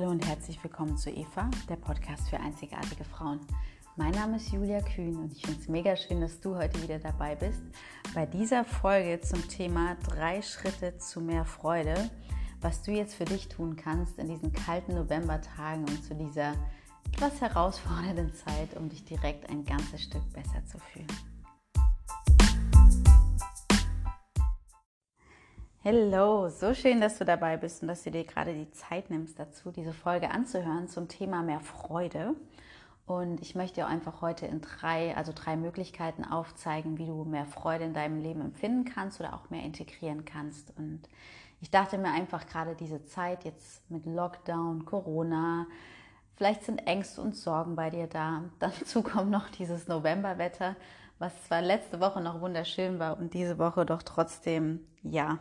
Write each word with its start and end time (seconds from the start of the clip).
Hallo 0.00 0.12
und 0.12 0.26
herzlich 0.26 0.62
willkommen 0.64 0.96
zu 0.96 1.10
Eva, 1.10 1.50
der 1.68 1.76
Podcast 1.76 2.30
für 2.30 2.40
einzigartige 2.40 3.04
Frauen. 3.04 3.38
Mein 3.96 4.12
Name 4.12 4.36
ist 4.36 4.50
Julia 4.50 4.80
Kühn 4.80 5.14
und 5.14 5.30
ich 5.30 5.44
finde 5.44 5.60
es 5.60 5.68
mega 5.68 5.94
schön, 5.94 6.22
dass 6.22 6.40
du 6.40 6.56
heute 6.56 6.82
wieder 6.82 6.98
dabei 6.98 7.34
bist 7.34 7.60
bei 8.14 8.24
dieser 8.24 8.64
Folge 8.64 9.20
zum 9.20 9.46
Thema 9.48 9.98
drei 10.08 10.40
Schritte 10.40 10.96
zu 10.96 11.20
mehr 11.20 11.44
Freude, 11.44 12.10
was 12.62 12.82
du 12.82 12.92
jetzt 12.92 13.14
für 13.14 13.26
dich 13.26 13.48
tun 13.48 13.76
kannst 13.76 14.18
in 14.18 14.28
diesen 14.28 14.54
kalten 14.54 14.94
Novembertagen 14.94 15.84
und 15.84 16.02
zu 16.02 16.14
dieser 16.14 16.54
etwas 17.12 17.38
herausfordernden 17.42 18.32
Zeit, 18.32 18.74
um 18.78 18.88
dich 18.88 19.04
direkt 19.04 19.50
ein 19.50 19.66
ganzes 19.66 20.04
Stück 20.04 20.32
besser 20.32 20.64
zu 20.64 20.78
fühlen. 20.78 21.08
Hallo, 25.82 26.50
so 26.50 26.74
schön, 26.74 27.00
dass 27.00 27.16
du 27.16 27.24
dabei 27.24 27.56
bist 27.56 27.80
und 27.80 27.88
dass 27.88 28.02
du 28.02 28.10
dir 28.10 28.24
gerade 28.24 28.52
die 28.52 28.70
Zeit 28.70 29.08
nimmst 29.08 29.38
dazu, 29.38 29.70
diese 29.70 29.94
Folge 29.94 30.30
anzuhören 30.30 30.88
zum 30.88 31.08
Thema 31.08 31.42
mehr 31.42 31.60
Freude. 31.60 32.34
Und 33.06 33.40
ich 33.40 33.54
möchte 33.54 33.76
dir 33.76 33.86
einfach 33.86 34.20
heute 34.20 34.44
in 34.44 34.60
drei, 34.60 35.16
also 35.16 35.32
drei 35.34 35.56
Möglichkeiten 35.56 36.22
aufzeigen, 36.22 36.98
wie 36.98 37.06
du 37.06 37.24
mehr 37.24 37.46
Freude 37.46 37.84
in 37.84 37.94
deinem 37.94 38.20
Leben 38.20 38.42
empfinden 38.42 38.84
kannst 38.84 39.20
oder 39.20 39.32
auch 39.32 39.48
mehr 39.48 39.62
integrieren 39.62 40.26
kannst. 40.26 40.70
Und 40.76 41.00
ich 41.62 41.70
dachte 41.70 41.96
mir 41.96 42.12
einfach 42.12 42.46
gerade 42.46 42.74
diese 42.74 43.06
Zeit 43.06 43.44
jetzt 43.44 43.90
mit 43.90 44.04
Lockdown, 44.04 44.84
Corona, 44.84 45.66
vielleicht 46.36 46.62
sind 46.64 46.86
Ängste 46.86 47.22
und 47.22 47.34
Sorgen 47.34 47.74
bei 47.74 47.88
dir 47.88 48.06
da. 48.06 48.44
Dazu 48.58 49.02
kommt 49.02 49.30
noch 49.30 49.48
dieses 49.48 49.88
Novemberwetter, 49.88 50.76
was 51.18 51.42
zwar 51.44 51.62
letzte 51.62 52.00
Woche 52.00 52.20
noch 52.20 52.42
wunderschön 52.42 52.98
war 52.98 53.18
und 53.18 53.32
diese 53.32 53.58
Woche 53.58 53.86
doch 53.86 54.02
trotzdem, 54.02 54.86
ja, 55.02 55.38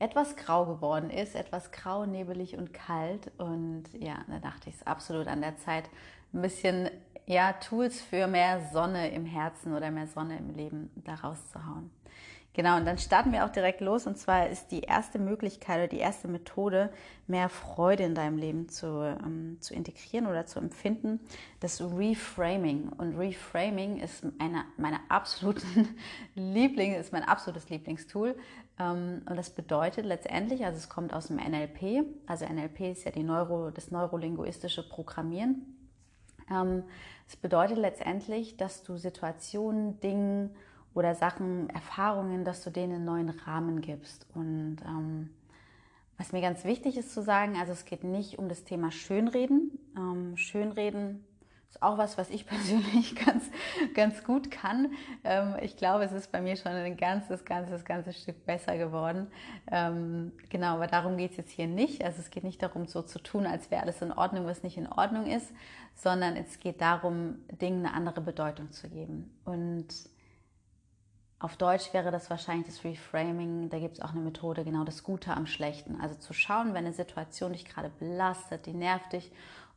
etwas 0.00 0.34
grau 0.34 0.64
geworden 0.64 1.10
ist, 1.10 1.36
etwas 1.36 1.70
grau, 1.70 2.06
nebelig 2.06 2.56
und 2.56 2.72
kalt. 2.72 3.30
Und 3.38 3.84
ja, 3.92 4.16
da 4.26 4.38
dachte 4.38 4.68
ich, 4.68 4.74
es 4.74 4.80
ist 4.80 4.86
absolut 4.86 5.28
an 5.28 5.42
der 5.42 5.56
Zeit, 5.58 5.84
ein 6.32 6.42
bisschen 6.42 6.90
ja, 7.26 7.52
Tools 7.52 8.00
für 8.00 8.26
mehr 8.26 8.60
Sonne 8.72 9.10
im 9.10 9.26
Herzen 9.26 9.74
oder 9.74 9.90
mehr 9.90 10.08
Sonne 10.08 10.38
im 10.38 10.50
Leben 10.50 10.90
da 10.96 11.14
rauszuhauen. 11.14 11.90
Genau, 12.52 12.76
und 12.76 12.84
dann 12.84 12.98
starten 12.98 13.30
wir 13.30 13.44
auch 13.44 13.50
direkt 13.50 13.80
los. 13.80 14.08
Und 14.08 14.18
zwar 14.18 14.48
ist 14.48 14.72
die 14.72 14.80
erste 14.80 15.20
Möglichkeit 15.20 15.76
oder 15.76 15.86
die 15.86 15.98
erste 15.98 16.26
Methode, 16.26 16.90
mehr 17.28 17.48
Freude 17.48 18.02
in 18.02 18.16
deinem 18.16 18.38
Leben 18.38 18.68
zu, 18.68 19.16
ähm, 19.24 19.58
zu 19.60 19.72
integrieren 19.72 20.26
oder 20.26 20.46
zu 20.46 20.58
empfinden, 20.58 21.20
das 21.60 21.80
Reframing. 21.80 22.88
Und 22.88 23.16
Reframing 23.16 24.00
ist 24.00 24.24
eine 24.40 24.64
meiner 24.78 25.00
absoluten 25.08 25.94
Lieblings, 26.34 26.98
ist 26.98 27.12
mein 27.12 27.22
absolutes 27.22 27.68
Lieblingstool. 27.70 28.34
Ähm, 28.80 29.22
und 29.28 29.36
das 29.36 29.50
bedeutet 29.50 30.06
letztendlich, 30.06 30.64
also 30.64 30.78
es 30.78 30.88
kommt 30.88 31.12
aus 31.12 31.26
dem 31.28 31.36
NLP, 31.36 32.04
also 32.26 32.46
NLP 32.46 32.92
ist 32.92 33.04
ja 33.04 33.22
Neuro, 33.22 33.70
das 33.70 33.90
neurolinguistische 33.90 34.88
Programmieren. 34.88 35.76
Ähm, 36.50 36.84
es 37.28 37.36
bedeutet 37.36 37.76
letztendlich, 37.76 38.56
dass 38.56 38.82
du 38.82 38.96
Situationen, 38.96 40.00
Dingen 40.00 40.50
oder 40.94 41.14
Sachen, 41.14 41.70
Erfahrungen, 41.70 42.44
dass 42.44 42.64
du 42.64 42.70
denen 42.70 42.94
einen 42.94 43.04
neuen 43.04 43.30
Rahmen 43.30 43.82
gibst. 43.82 44.26
Und 44.34 44.78
ähm, 44.84 45.30
was 46.16 46.32
mir 46.32 46.40
ganz 46.40 46.64
wichtig 46.64 46.96
ist 46.96 47.12
zu 47.14 47.22
sagen, 47.22 47.56
also 47.56 47.72
es 47.72 47.84
geht 47.84 48.02
nicht 48.02 48.38
um 48.38 48.48
das 48.48 48.64
Thema 48.64 48.90
Schönreden. 48.90 49.78
Schönreden 50.34 51.24
ist 51.70 51.82
auch 51.82 51.98
was, 51.98 52.18
was 52.18 52.30
ich 52.30 52.46
persönlich 52.46 53.14
ganz, 53.14 53.44
ganz 53.94 54.24
gut 54.24 54.50
kann. 54.50 54.92
Ähm, 55.24 55.56
ich 55.62 55.76
glaube, 55.76 56.04
es 56.04 56.12
ist 56.12 56.32
bei 56.32 56.40
mir 56.40 56.56
schon 56.56 56.72
ein 56.72 56.96
ganzes, 56.96 57.44
ganzes, 57.44 57.84
ganzes 57.84 58.20
Stück 58.20 58.44
besser 58.44 58.76
geworden. 58.76 59.28
Ähm, 59.70 60.32
genau, 60.48 60.74
aber 60.74 60.88
darum 60.88 61.16
geht 61.16 61.32
es 61.32 61.36
jetzt 61.36 61.52
hier 61.52 61.68
nicht. 61.68 62.04
Also 62.04 62.20
es 62.20 62.30
geht 62.30 62.44
nicht 62.44 62.62
darum, 62.62 62.86
so 62.86 63.02
zu 63.02 63.20
tun, 63.20 63.46
als 63.46 63.70
wäre 63.70 63.82
alles 63.82 64.02
in 64.02 64.12
Ordnung, 64.12 64.46
was 64.46 64.62
nicht 64.62 64.76
in 64.76 64.90
Ordnung 64.90 65.26
ist, 65.26 65.52
sondern 65.94 66.36
es 66.36 66.58
geht 66.58 66.80
darum, 66.80 67.38
Dingen 67.60 67.86
eine 67.86 67.94
andere 67.94 68.20
Bedeutung 68.20 68.72
zu 68.72 68.88
geben. 68.88 69.30
Und 69.44 69.88
auf 71.38 71.56
Deutsch 71.56 71.94
wäre 71.94 72.10
das 72.10 72.28
wahrscheinlich 72.28 72.66
das 72.66 72.84
Reframing. 72.84 73.70
Da 73.70 73.78
gibt 73.78 73.96
es 73.96 74.02
auch 74.02 74.10
eine 74.10 74.20
Methode, 74.20 74.64
genau 74.64 74.84
das 74.84 75.02
Gute 75.02 75.32
am 75.32 75.46
Schlechten. 75.46 75.98
Also 76.00 76.16
zu 76.16 76.34
schauen, 76.34 76.74
wenn 76.74 76.84
eine 76.84 76.92
Situation 76.92 77.52
dich 77.52 77.64
gerade 77.64 77.90
belastet, 77.98 78.66
die 78.66 78.74
nervt 78.74 79.12
dich 79.12 79.30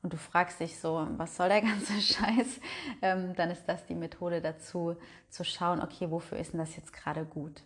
und 0.03 0.11
du 0.11 0.17
fragst 0.17 0.59
dich 0.59 0.77
so, 0.79 1.07
was 1.17 1.35
soll 1.35 1.49
der 1.49 1.61
ganze 1.63 1.99
Scheiß, 1.99 2.59
ähm, 3.01 3.33
dann 3.35 3.49
ist 3.49 3.65
das 3.65 3.85
die 3.85 3.95
Methode 3.95 4.41
dazu, 4.41 4.95
zu 5.29 5.43
schauen, 5.43 5.81
okay, 5.81 6.11
wofür 6.11 6.37
ist 6.37 6.53
denn 6.53 6.59
das 6.59 6.75
jetzt 6.75 6.93
gerade 6.93 7.25
gut? 7.25 7.63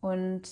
Und 0.00 0.42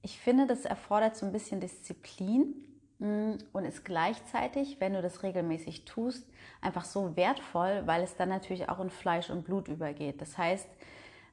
ich 0.00 0.18
finde, 0.20 0.46
das 0.46 0.64
erfordert 0.64 1.16
so 1.16 1.26
ein 1.26 1.32
bisschen 1.32 1.60
Disziplin 1.60 2.54
mm, 3.00 3.32
und 3.52 3.64
ist 3.64 3.84
gleichzeitig, 3.84 4.80
wenn 4.80 4.94
du 4.94 5.02
das 5.02 5.24
regelmäßig 5.24 5.84
tust, 5.84 6.24
einfach 6.60 6.84
so 6.84 7.16
wertvoll, 7.16 7.82
weil 7.86 8.02
es 8.04 8.16
dann 8.16 8.28
natürlich 8.28 8.68
auch 8.68 8.78
in 8.78 8.90
Fleisch 8.90 9.28
und 9.28 9.44
Blut 9.44 9.66
übergeht. 9.66 10.20
Das 10.20 10.38
heißt, 10.38 10.68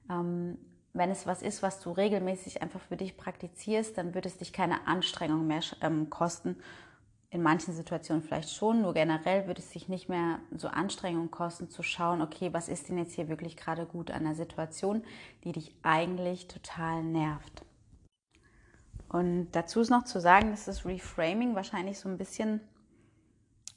ähm, 0.10 0.58
wenn 0.94 1.12
es 1.12 1.28
was 1.28 1.42
ist, 1.44 1.62
was 1.62 1.82
du 1.82 1.92
regelmäßig 1.92 2.62
einfach 2.62 2.80
für 2.80 2.98
dich 2.98 3.18
praktizierst, 3.18 3.98
dann 3.98 4.16
wird 4.16 4.26
es 4.26 4.38
dich 4.38 4.54
keine 4.54 4.88
Anstrengung 4.88 5.46
mehr 5.46 5.62
ähm, 5.82 6.10
kosten. 6.10 6.58
In 7.36 7.44
manchen 7.44 7.74
Situationen 7.74 8.24
vielleicht 8.24 8.50
schon, 8.50 8.82
nur 8.82 8.94
generell 8.94 9.46
wird 9.46 9.60
es 9.60 9.70
sich 9.70 9.90
nicht 9.90 10.08
mehr 10.08 10.40
so 10.56 10.70
Anstrengung 10.70 11.32
kosten, 11.32 11.70
zu 11.70 11.84
schauen, 11.84 12.22
okay, 12.22 12.54
was 12.54 12.70
ist 12.70 12.88
denn 12.88 12.98
jetzt 12.98 13.12
hier 13.12 13.28
wirklich 13.28 13.58
gerade 13.58 13.86
gut 13.86 14.10
an 14.10 14.24
der 14.24 14.36
Situation, 14.36 15.04
die 15.44 15.52
dich 15.52 15.76
eigentlich 15.84 16.48
total 16.48 17.04
nervt. 17.04 17.66
Und 19.10 19.52
dazu 19.52 19.82
ist 19.82 19.90
noch 19.90 20.06
zu 20.06 20.22
sagen, 20.22 20.52
dass 20.52 20.64
das 20.64 20.86
Reframing 20.86 21.56
wahrscheinlich 21.56 22.00
so 22.00 22.08
ein 22.08 22.18
bisschen 22.18 22.62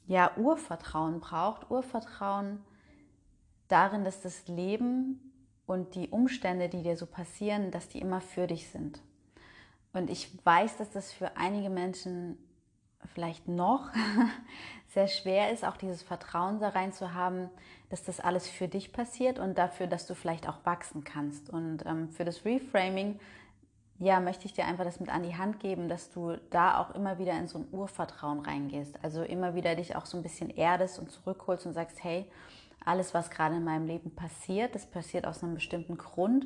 ja, 0.07 0.31
Urvertrauen 0.37 1.19
braucht. 1.19 1.69
Urvertrauen 1.69 2.63
darin, 3.67 4.05
dass 4.05 4.21
das 4.21 4.47
Leben 4.47 5.33
und 5.65 5.95
die 5.95 6.07
Umstände, 6.07 6.69
die 6.69 6.81
dir 6.81 6.95
so 6.95 7.05
passieren, 7.05 7.71
dass 7.71 7.89
die 7.89 7.99
immer 7.99 8.21
für 8.21 8.47
dich 8.47 8.69
sind. 8.69 9.01
Und 9.91 10.09
ich 10.09 10.29
weiß, 10.45 10.77
dass 10.77 10.91
das 10.91 11.11
für 11.11 11.35
einige 11.35 11.69
Menschen 11.69 12.37
vielleicht 13.13 13.47
noch 13.47 13.89
sehr 14.87 15.07
schwer 15.07 15.51
ist, 15.51 15.65
auch 15.65 15.77
dieses 15.77 16.01
Vertrauen 16.01 16.59
da 16.59 16.69
rein 16.69 16.93
zu 16.93 17.13
haben, 17.13 17.49
dass 17.89 18.03
das 18.03 18.19
alles 18.19 18.47
für 18.49 18.67
dich 18.67 18.93
passiert 18.93 19.39
und 19.39 19.57
dafür, 19.57 19.87
dass 19.87 20.07
du 20.07 20.15
vielleicht 20.15 20.47
auch 20.47 20.65
wachsen 20.65 21.03
kannst. 21.03 21.49
Und 21.49 21.85
ähm, 21.85 22.09
für 22.09 22.25
das 22.25 22.45
Reframing, 22.45 23.19
ja, 23.99 24.19
möchte 24.19 24.45
ich 24.45 24.53
dir 24.53 24.65
einfach 24.65 24.85
das 24.85 24.99
mit 24.99 25.09
an 25.09 25.23
die 25.23 25.35
Hand 25.35 25.59
geben, 25.59 25.89
dass 25.89 26.09
du 26.09 26.37
da 26.49 26.79
auch 26.79 26.95
immer 26.95 27.19
wieder 27.19 27.33
in 27.33 27.47
so 27.47 27.59
ein 27.59 27.67
Urvertrauen 27.71 28.39
reingehst. 28.39 29.03
Also 29.03 29.23
immer 29.23 29.55
wieder 29.55 29.75
dich 29.75 29.95
auch 29.95 30.05
so 30.05 30.17
ein 30.17 30.23
bisschen 30.23 30.49
erdest 30.49 30.99
und 30.99 31.11
zurückholst 31.11 31.65
und 31.65 31.73
sagst, 31.73 32.01
hey, 32.03 32.25
alles, 32.85 33.13
was 33.13 33.29
gerade 33.29 33.57
in 33.57 33.63
meinem 33.65 33.87
Leben 33.87 34.15
passiert, 34.15 34.73
das 34.73 34.85
passiert 34.85 35.27
aus 35.27 35.43
einem 35.43 35.55
bestimmten 35.55 35.97
Grund. 35.97 36.45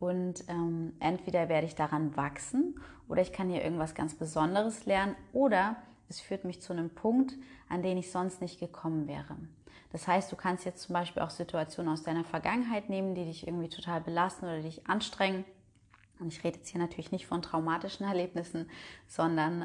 Und 0.00 0.44
ähm, 0.48 0.94
entweder 1.00 1.48
werde 1.48 1.66
ich 1.66 1.74
daran 1.74 2.16
wachsen 2.16 2.80
oder 3.08 3.22
ich 3.22 3.32
kann 3.32 3.48
hier 3.48 3.62
irgendwas 3.62 3.94
ganz 3.94 4.14
Besonderes 4.14 4.86
lernen 4.86 5.16
oder 5.32 5.76
es 6.08 6.20
führt 6.20 6.44
mich 6.44 6.60
zu 6.60 6.72
einem 6.72 6.90
Punkt, 6.90 7.34
an 7.68 7.82
den 7.82 7.98
ich 7.98 8.10
sonst 8.10 8.40
nicht 8.40 8.60
gekommen 8.60 9.06
wäre. 9.06 9.36
Das 9.90 10.06
heißt, 10.06 10.30
du 10.30 10.36
kannst 10.36 10.64
jetzt 10.64 10.82
zum 10.82 10.92
Beispiel 10.92 11.22
auch 11.22 11.30
Situationen 11.30 11.92
aus 11.92 12.02
deiner 12.02 12.24
Vergangenheit 12.24 12.90
nehmen, 12.90 13.14
die 13.14 13.24
dich 13.24 13.46
irgendwie 13.46 13.68
total 13.68 14.00
belasten 14.00 14.44
oder 14.44 14.60
dich 14.60 14.86
anstrengen. 14.86 15.44
Und 16.18 16.32
ich 16.32 16.42
rede 16.44 16.58
jetzt 16.58 16.68
hier 16.68 16.80
natürlich 16.80 17.12
nicht 17.12 17.26
von 17.26 17.42
traumatischen 17.42 18.06
Erlebnissen, 18.06 18.68
sondern 19.06 19.62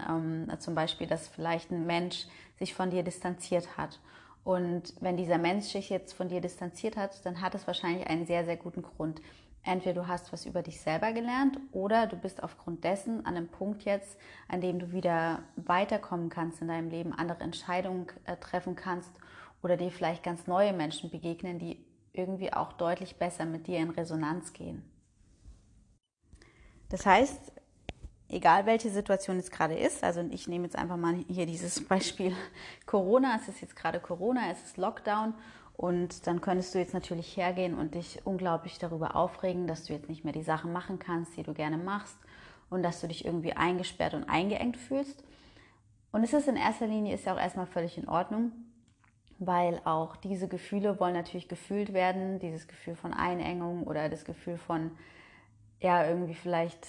ähm, 0.49 0.59
zum 0.59 0.75
Beispiel, 0.75 1.07
dass 1.07 1.27
vielleicht 1.27 1.71
ein 1.71 1.85
Mensch 1.85 2.27
sich 2.59 2.73
von 2.73 2.91
dir 2.91 3.03
distanziert 3.03 3.75
hat 3.77 3.99
und 4.43 4.93
wenn 4.99 5.15
dieser 5.15 5.37
Mensch 5.37 5.65
sich 5.65 5.89
jetzt 5.89 6.13
von 6.13 6.27
dir 6.27 6.41
distanziert 6.41 6.97
hat, 6.97 7.25
dann 7.25 7.41
hat 7.41 7.55
es 7.55 7.65
wahrscheinlich 7.65 8.07
einen 8.07 8.25
sehr, 8.25 8.43
sehr 8.45 8.57
guten 8.57 8.81
Grund. 8.81 9.21
Entweder 9.65 10.01
du 10.01 10.07
hast 10.09 10.33
was 10.33 10.45
über 10.45 10.61
dich 10.61 10.81
selber 10.81 11.13
gelernt 11.13 11.57
oder 11.71 12.05
du 12.07 12.17
bist 12.17 12.43
aufgrund 12.43 12.83
dessen 12.83 13.25
an 13.25 13.37
einem 13.37 13.47
Punkt 13.47 13.83
jetzt, 13.83 14.17
an 14.49 14.59
dem 14.59 14.79
du 14.79 14.91
wieder 14.91 15.43
weiterkommen 15.55 16.29
kannst 16.29 16.61
in 16.61 16.67
deinem 16.67 16.89
Leben, 16.89 17.13
andere 17.13 17.41
Entscheidungen 17.41 18.07
äh, 18.25 18.35
treffen 18.35 18.75
kannst 18.75 19.11
oder 19.61 19.77
dir 19.77 19.89
vielleicht 19.89 20.23
ganz 20.23 20.47
neue 20.47 20.73
Menschen 20.73 21.09
begegnen, 21.09 21.59
die 21.59 21.85
irgendwie 22.11 22.51
auch 22.51 22.73
deutlich 22.73 23.15
besser 23.15 23.45
mit 23.45 23.67
dir 23.67 23.79
in 23.79 23.91
Resonanz 23.91 24.51
gehen. 24.51 24.83
Das 26.89 27.05
heißt, 27.05 27.53
egal 28.33 28.65
welche 28.65 28.89
Situation 28.89 29.37
es 29.37 29.51
gerade 29.51 29.77
ist, 29.77 30.03
also 30.03 30.21
ich 30.31 30.47
nehme 30.47 30.65
jetzt 30.65 30.75
einfach 30.75 30.97
mal 30.97 31.15
hier 31.27 31.45
dieses 31.45 31.83
Beispiel 31.87 32.35
Corona, 32.85 33.37
es 33.41 33.47
ist 33.47 33.61
jetzt 33.61 33.75
gerade 33.75 33.99
Corona, 33.99 34.51
es 34.51 34.63
ist 34.63 34.77
Lockdown. 34.77 35.33
Und 35.75 36.27
dann 36.27 36.39
könntest 36.39 36.75
du 36.75 36.79
jetzt 36.79 36.93
natürlich 36.93 37.35
hergehen 37.35 37.73
und 37.73 37.95
dich 37.95 38.19
unglaublich 38.25 38.77
darüber 38.77 39.15
aufregen, 39.15 39.65
dass 39.65 39.85
du 39.85 39.93
jetzt 39.93 40.07
nicht 40.07 40.23
mehr 40.23 40.33
die 40.33 40.43
Sachen 40.43 40.71
machen 40.71 40.99
kannst, 40.99 41.35
die 41.35 41.41
du 41.41 41.53
gerne 41.53 41.77
machst 41.77 42.15
und 42.69 42.83
dass 42.83 43.01
du 43.01 43.07
dich 43.07 43.25
irgendwie 43.25 43.53
eingesperrt 43.53 44.13
und 44.13 44.25
eingeengt 44.25 44.77
fühlst. 44.77 45.23
Und 46.11 46.23
es 46.23 46.33
ist 46.33 46.47
in 46.47 46.57
erster 46.57 46.85
Linie 46.85 47.15
ist 47.15 47.25
ja 47.25 47.33
auch 47.33 47.39
erstmal 47.39 47.65
völlig 47.65 47.97
in 47.97 48.07
Ordnung, 48.07 48.51
weil 49.39 49.81
auch 49.83 50.15
diese 50.15 50.47
Gefühle 50.47 50.99
wollen 50.99 51.15
natürlich 51.15 51.49
gefühlt 51.49 51.91
werden, 51.91 52.37
dieses 52.37 52.67
Gefühl 52.67 52.95
von 52.95 53.11
Einengung 53.11 53.83
oder 53.83 54.09
das 54.09 54.25
Gefühl 54.25 54.57
von 54.57 54.91
ja 55.79 56.05
irgendwie 56.05 56.35
vielleicht 56.35 56.85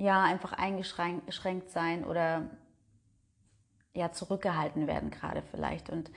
ja, 0.00 0.22
einfach 0.22 0.54
eingeschränkt 0.54 1.70
sein 1.70 2.04
oder 2.04 2.48
ja 3.92 4.12
zurückgehalten 4.12 4.86
werden 4.86 5.10
gerade 5.10 5.42
vielleicht. 5.42 5.90
Und 5.90 6.10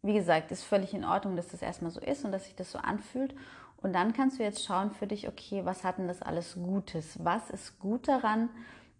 wie 0.00 0.14
gesagt, 0.14 0.50
ist 0.50 0.64
völlig 0.64 0.94
in 0.94 1.04
Ordnung, 1.04 1.36
dass 1.36 1.48
das 1.48 1.60
erstmal 1.60 1.90
so 1.90 2.00
ist 2.00 2.24
und 2.24 2.32
dass 2.32 2.46
sich 2.46 2.56
das 2.56 2.72
so 2.72 2.78
anfühlt. 2.78 3.34
Und 3.76 3.92
dann 3.92 4.14
kannst 4.14 4.38
du 4.38 4.42
jetzt 4.42 4.64
schauen 4.64 4.92
für 4.92 5.06
dich, 5.06 5.28
okay, 5.28 5.64
was 5.64 5.84
hat 5.84 5.98
denn 5.98 6.08
das 6.08 6.22
alles 6.22 6.54
Gutes? 6.54 7.22
Was 7.22 7.50
ist 7.50 7.78
gut 7.78 8.08
daran, 8.08 8.48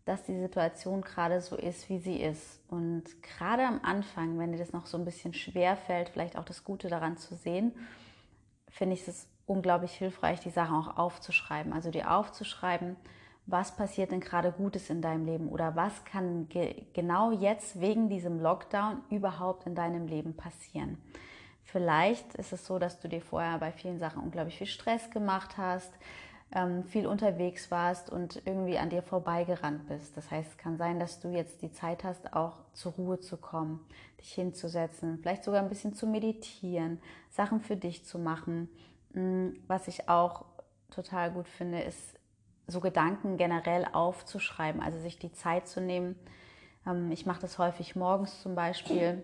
dass 0.04 0.24
die 0.24 0.38
Situation 0.38 1.00
gerade 1.00 1.40
so 1.40 1.56
ist, 1.56 1.88
wie 1.88 1.98
sie 1.98 2.20
ist? 2.20 2.60
Und 2.68 3.04
gerade 3.22 3.66
am 3.66 3.80
Anfang, 3.82 4.38
wenn 4.38 4.52
dir 4.52 4.58
das 4.58 4.74
noch 4.74 4.84
so 4.84 4.98
ein 4.98 5.06
bisschen 5.06 5.32
schwer 5.32 5.74
fällt, 5.76 6.10
vielleicht 6.10 6.36
auch 6.36 6.44
das 6.44 6.64
Gute 6.64 6.88
daran 6.88 7.16
zu 7.16 7.34
sehen, 7.34 7.72
finde 8.68 8.94
ich 8.94 9.08
es 9.08 9.26
unglaublich 9.46 9.92
hilfreich, 9.92 10.40
die 10.40 10.50
Sachen 10.50 10.76
auch 10.76 10.98
aufzuschreiben. 10.98 11.72
Also 11.72 11.90
dir 11.90 12.10
aufzuschreiben, 12.10 12.96
was 13.46 13.74
passiert 13.74 14.12
denn 14.12 14.20
gerade 14.20 14.52
Gutes 14.52 14.88
in 14.88 15.02
deinem 15.02 15.26
Leben 15.26 15.48
oder 15.48 15.74
was 15.74 16.04
kann 16.04 16.48
ge 16.48 16.86
genau 16.92 17.32
jetzt 17.32 17.80
wegen 17.80 18.08
diesem 18.08 18.40
Lockdown 18.40 19.02
überhaupt 19.10 19.66
in 19.66 19.74
deinem 19.74 20.06
Leben 20.06 20.34
passieren. 20.36 20.98
Vielleicht 21.64 22.34
ist 22.34 22.52
es 22.52 22.66
so, 22.66 22.78
dass 22.78 23.00
du 23.00 23.08
dir 23.08 23.20
vorher 23.20 23.58
bei 23.58 23.72
vielen 23.72 23.98
Sachen 23.98 24.22
unglaublich 24.22 24.58
viel 24.58 24.66
Stress 24.66 25.10
gemacht 25.10 25.56
hast, 25.56 25.92
ähm, 26.54 26.84
viel 26.84 27.06
unterwegs 27.06 27.70
warst 27.70 28.10
und 28.10 28.42
irgendwie 28.44 28.78
an 28.78 28.90
dir 28.90 29.02
vorbeigerannt 29.02 29.88
bist. 29.88 30.16
Das 30.16 30.30
heißt, 30.30 30.50
es 30.50 30.58
kann 30.58 30.76
sein, 30.76 31.00
dass 31.00 31.20
du 31.20 31.30
jetzt 31.30 31.62
die 31.62 31.72
Zeit 31.72 32.04
hast, 32.04 32.34
auch 32.34 32.58
zur 32.74 32.92
Ruhe 32.92 33.20
zu 33.20 33.38
kommen, 33.38 33.80
dich 34.20 34.32
hinzusetzen, 34.32 35.18
vielleicht 35.20 35.44
sogar 35.44 35.62
ein 35.62 35.68
bisschen 35.68 35.94
zu 35.94 36.06
meditieren, 36.06 37.00
Sachen 37.30 37.60
für 37.60 37.76
dich 37.76 38.04
zu 38.04 38.18
machen. 38.18 38.68
Mm, 39.14 39.48
was 39.66 39.88
ich 39.88 40.08
auch 40.08 40.44
total 40.90 41.30
gut 41.30 41.48
finde, 41.48 41.80
ist 41.80 42.18
so 42.66 42.80
Gedanken 42.80 43.36
generell 43.36 43.86
aufzuschreiben, 43.92 44.82
also 44.82 44.98
sich 44.98 45.18
die 45.18 45.32
Zeit 45.32 45.68
zu 45.68 45.80
nehmen. 45.80 46.16
Ähm, 46.86 47.10
ich 47.10 47.26
mache 47.26 47.40
das 47.40 47.58
häufig 47.58 47.96
morgens 47.96 48.42
zum 48.42 48.54
Beispiel, 48.54 49.22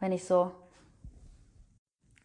wenn 0.00 0.12
ich 0.12 0.24
so 0.24 0.52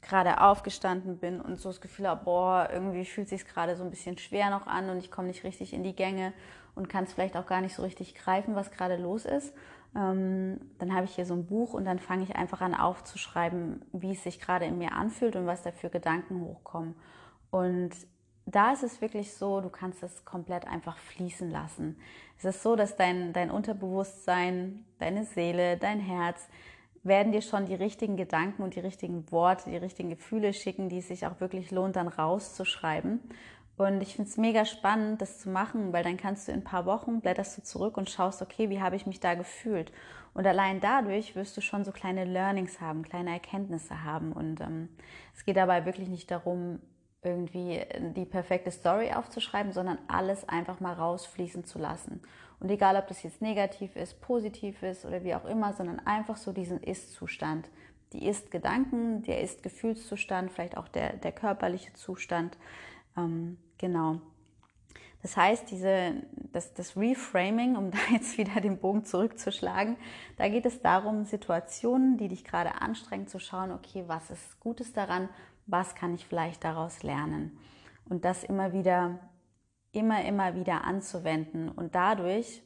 gerade 0.02 0.42
aufgestanden 0.42 1.18
bin 1.18 1.40
und 1.40 1.60
so 1.60 1.70
das 1.70 1.80
Gefühl 1.80 2.08
habe, 2.08 2.26
boah, 2.26 2.70
irgendwie 2.72 3.06
fühlt 3.06 3.30
sich 3.30 3.46
gerade 3.46 3.76
so 3.76 3.84
ein 3.84 3.92
bisschen 3.92 4.18
schwer 4.18 4.50
noch 4.50 4.68
an 4.68 4.90
und 4.90 4.98
ich 4.98 5.12
komme 5.12 5.28
nicht 5.28 5.44
richtig 5.44 5.74
in 5.74 5.84
die 5.84 5.96
Gänge 5.96 6.34
und 6.76 6.90
kann 6.90 7.04
es 7.04 7.14
vielleicht 7.14 7.38
auch 7.38 7.46
gar 7.46 7.62
nicht 7.62 7.76
so 7.76 7.84
richtig 7.84 8.16
greifen, 8.16 8.56
was 8.56 8.72
gerade 8.72 8.98
los 8.98 9.26
ist. 9.26 9.54
Ähm, 9.96 10.60
dann 10.80 10.96
habe 10.96 11.06
ich 11.06 11.16
hier 11.16 11.26
so 11.26 11.34
ein 11.34 11.46
Buch 11.46 11.74
und 11.74 11.86
dann 11.86 12.00
fange 12.00 12.24
ich 12.24 12.36
einfach 12.36 12.62
an 12.62 12.74
aufzuschreiben, 12.74 13.86
wie 13.92 14.14
es 14.14 14.24
sich 14.24 14.40
gerade 14.40 14.66
in 14.66 14.78
mir 14.78 14.94
anfühlt 14.94 15.36
und 15.36 15.46
was 15.46 15.62
da 15.62 15.72
für 15.72 15.90
Gedanken 15.90 16.42
hochkommen. 16.42 16.96
Und 17.52 17.92
da 18.46 18.74
ist 18.74 18.84
es 18.84 19.02
wirklich 19.02 19.34
so, 19.34 19.62
du 19.62 19.70
kannst 19.70 20.04
es 20.04 20.26
komplett 20.26 20.68
einfach 20.68 20.98
fließen 20.98 21.50
lassen. 21.50 21.98
Es 22.38 22.46
ist 22.46 22.64
so, 22.64 22.76
dass 22.76 22.96
dein, 22.96 23.34
dein 23.34 23.52
Unterbewusstsein, 23.52 24.86
deine 25.00 25.26
Seele, 25.26 25.78
dein 25.78 26.00
Herz 26.00 26.48
werden 27.04 27.32
dir 27.32 27.42
schon 27.42 27.66
die 27.66 27.76
richtigen 27.76 28.18
Gedanken 28.18 28.62
und 28.62 28.76
die 28.76 28.80
richtigen 28.80 29.32
Worte, 29.32 29.70
die 29.70 29.78
richtigen 29.78 30.10
Gefühle 30.10 30.54
schicken, 30.54 30.90
die 30.90 31.00
es 31.00 31.08
sich 31.08 31.26
auch 31.26 31.40
wirklich 31.40 31.72
lohnt, 31.72 31.96
dann 31.96 32.08
rauszuschreiben. 32.08 33.20
Und 33.78 34.02
ich 34.02 34.16
finde 34.16 34.30
es 34.30 34.38
mega 34.38 34.66
spannend, 34.66 35.22
das 35.22 35.40
zu 35.40 35.50
machen, 35.50 35.92
weil 35.94 36.04
dann 36.04 36.18
kannst 36.18 36.48
du 36.48 36.52
in 36.52 36.60
ein 36.60 36.64
paar 36.64 36.86
Wochen, 36.86 37.22
blätterst 37.22 37.58
du 37.58 37.64
zurück 37.64 37.98
und 37.98 38.10
schaust, 38.10 38.42
okay, 38.42 38.70
wie 38.70 38.82
habe 38.82 38.96
ich 38.96 39.08
mich 39.08 39.20
da 39.20 39.34
gefühlt? 39.34 39.92
Und 40.34 40.46
allein 40.46 40.80
dadurch 40.80 41.36
wirst 41.36 41.58
du 41.58 41.62
schon 41.62 41.84
so 41.84 41.92
kleine 41.92 42.26
Learnings 42.26 42.80
haben, 42.80 43.02
kleine 43.02 43.32
Erkenntnisse 43.32 44.04
haben. 44.04 44.34
Und 44.34 44.62
ähm, 44.62 44.90
es 45.36 45.44
geht 45.46 45.58
dabei 45.58 45.86
wirklich 45.86 46.10
nicht 46.10 46.30
darum, 46.30 46.80
irgendwie 47.24 47.82
die 48.16 48.26
perfekte 48.26 48.72
Story 48.72 49.12
aufzuschreiben, 49.14 49.72
sondern 49.72 50.00
alles 50.08 50.48
einfach 50.50 50.80
mal 50.80 50.94
rausfließen 50.94 51.66
zu 51.66 51.78
lassen. 51.78 52.22
Und 52.60 52.70
egal, 52.70 52.96
ob 52.96 53.08
das 53.08 53.24
jetzt 53.24 53.42
negativ 53.42 53.96
ist, 53.96 54.22
positiv 54.22 54.82
ist 54.84 55.06
oder 55.06 55.24
wie 55.24 55.36
auch 55.36 55.46
immer, 55.46 55.74
sondern 55.74 56.00
einfach 56.00 56.38
so 56.38 56.52
diesen 56.52 56.82
Ist-Zustand. 56.82 57.70
Die 58.14 58.28
Ist-Gedanken, 58.28 59.24
der 59.24 59.42
Ist-Gefühlszustand, 59.42 60.52
vielleicht 60.52 60.78
auch 60.78 60.88
der, 60.88 61.14
der 61.14 61.32
körperliche 61.32 61.94
Zustand. 61.94 62.58
Ähm, 63.18 63.58
genau. 63.78 64.20
Das 65.22 65.38
heißt, 65.38 65.70
diese, 65.70 66.14
das, 66.52 66.74
das 66.74 66.98
Reframing, 66.98 67.76
um 67.76 67.92
da 67.92 67.98
jetzt 68.12 68.38
wieder 68.38 68.62
den 68.62 68.78
Bogen 68.78 69.06
zurückzuschlagen, 69.06 69.98
da 70.38 70.50
geht 70.50 70.66
es 70.66 70.82
darum, 70.82 71.26
Situationen, 71.26 72.18
die 72.18 72.28
dich 72.28 72.44
gerade 72.44 72.82
anstrengen, 72.82 73.28
zu 73.28 73.40
schauen, 73.40 73.72
okay, 73.72 74.04
was 74.08 74.30
ist 74.30 74.60
Gutes 74.60 74.94
daran, 74.94 75.30
was 75.72 75.96
kann 75.96 76.14
ich 76.14 76.26
vielleicht 76.26 76.64
daraus 76.64 77.02
lernen? 77.02 77.58
Und 78.10 78.26
das 78.26 78.44
immer 78.44 78.74
wieder, 78.74 79.20
immer, 79.92 80.24
immer 80.26 80.56
wieder 80.56 80.84
anzuwenden 80.84 81.70
und 81.70 81.96
dadurch, 81.96 82.62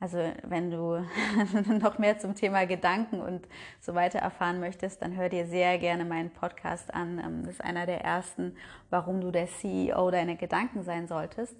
also 0.00 0.18
wenn 0.42 0.72
du 0.72 1.06
noch 1.80 1.98
mehr 1.98 2.18
zum 2.18 2.34
Thema 2.34 2.66
Gedanken 2.66 3.20
und 3.20 3.46
so 3.80 3.94
weiter 3.94 4.18
erfahren 4.18 4.58
möchtest, 4.58 5.00
dann 5.00 5.14
hör 5.16 5.28
dir 5.28 5.46
sehr 5.46 5.78
gerne 5.78 6.04
meinen 6.04 6.30
Podcast 6.30 6.92
an. 6.92 7.20
Ähm, 7.20 7.42
das 7.44 7.54
ist 7.54 7.64
einer 7.64 7.86
der 7.86 8.02
ersten, 8.02 8.56
warum 8.90 9.20
du 9.20 9.30
der 9.30 9.46
CEO 9.46 10.10
deiner 10.10 10.34
Gedanken 10.34 10.82
sein 10.82 11.06
solltest. 11.06 11.56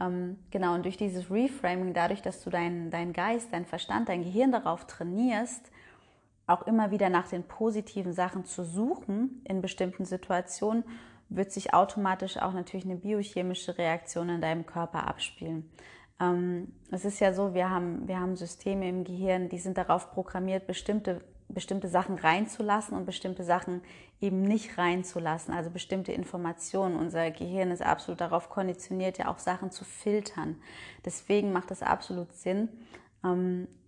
Ähm, 0.00 0.38
genau, 0.50 0.74
und 0.74 0.84
durch 0.84 0.96
dieses 0.96 1.30
Reframing, 1.30 1.94
dadurch, 1.94 2.20
dass 2.20 2.42
du 2.42 2.50
deinen 2.50 2.90
dein 2.90 3.12
Geist, 3.12 3.52
dein 3.52 3.64
Verstand, 3.64 4.08
dein 4.08 4.24
Gehirn 4.24 4.50
darauf 4.50 4.88
trainierst, 4.88 5.70
auch 6.46 6.62
immer 6.62 6.90
wieder 6.90 7.08
nach 7.08 7.28
den 7.28 7.44
positiven 7.44 8.12
Sachen 8.12 8.44
zu 8.44 8.64
suchen 8.64 9.42
in 9.44 9.62
bestimmten 9.62 10.04
Situationen, 10.04 10.84
wird 11.28 11.52
sich 11.52 11.72
automatisch 11.72 12.36
auch 12.36 12.52
natürlich 12.52 12.84
eine 12.84 12.96
biochemische 12.96 13.78
Reaktion 13.78 14.28
in 14.28 14.40
deinem 14.40 14.66
Körper 14.66 15.06
abspielen. 15.06 15.70
Ähm, 16.20 16.72
es 16.90 17.04
ist 17.04 17.20
ja 17.20 17.32
so, 17.32 17.54
wir 17.54 17.70
haben, 17.70 18.06
wir 18.06 18.20
haben 18.20 18.36
Systeme 18.36 18.88
im 18.88 19.04
Gehirn, 19.04 19.48
die 19.48 19.58
sind 19.58 19.78
darauf 19.78 20.12
programmiert, 20.12 20.66
bestimmte, 20.66 21.22
bestimmte 21.48 21.88
Sachen 21.88 22.16
reinzulassen 22.16 22.96
und 22.96 23.06
bestimmte 23.06 23.42
Sachen 23.42 23.82
eben 24.20 24.42
nicht 24.42 24.78
reinzulassen, 24.78 25.52
also 25.52 25.70
bestimmte 25.70 26.12
Informationen. 26.12 26.96
Unser 26.96 27.30
Gehirn 27.30 27.70
ist 27.70 27.82
absolut 27.82 28.20
darauf 28.20 28.48
konditioniert, 28.48 29.18
ja 29.18 29.28
auch 29.28 29.38
Sachen 29.38 29.70
zu 29.70 29.84
filtern. 29.84 30.56
Deswegen 31.04 31.52
macht 31.52 31.70
es 31.70 31.82
absolut 31.82 32.32
Sinn, 32.34 32.68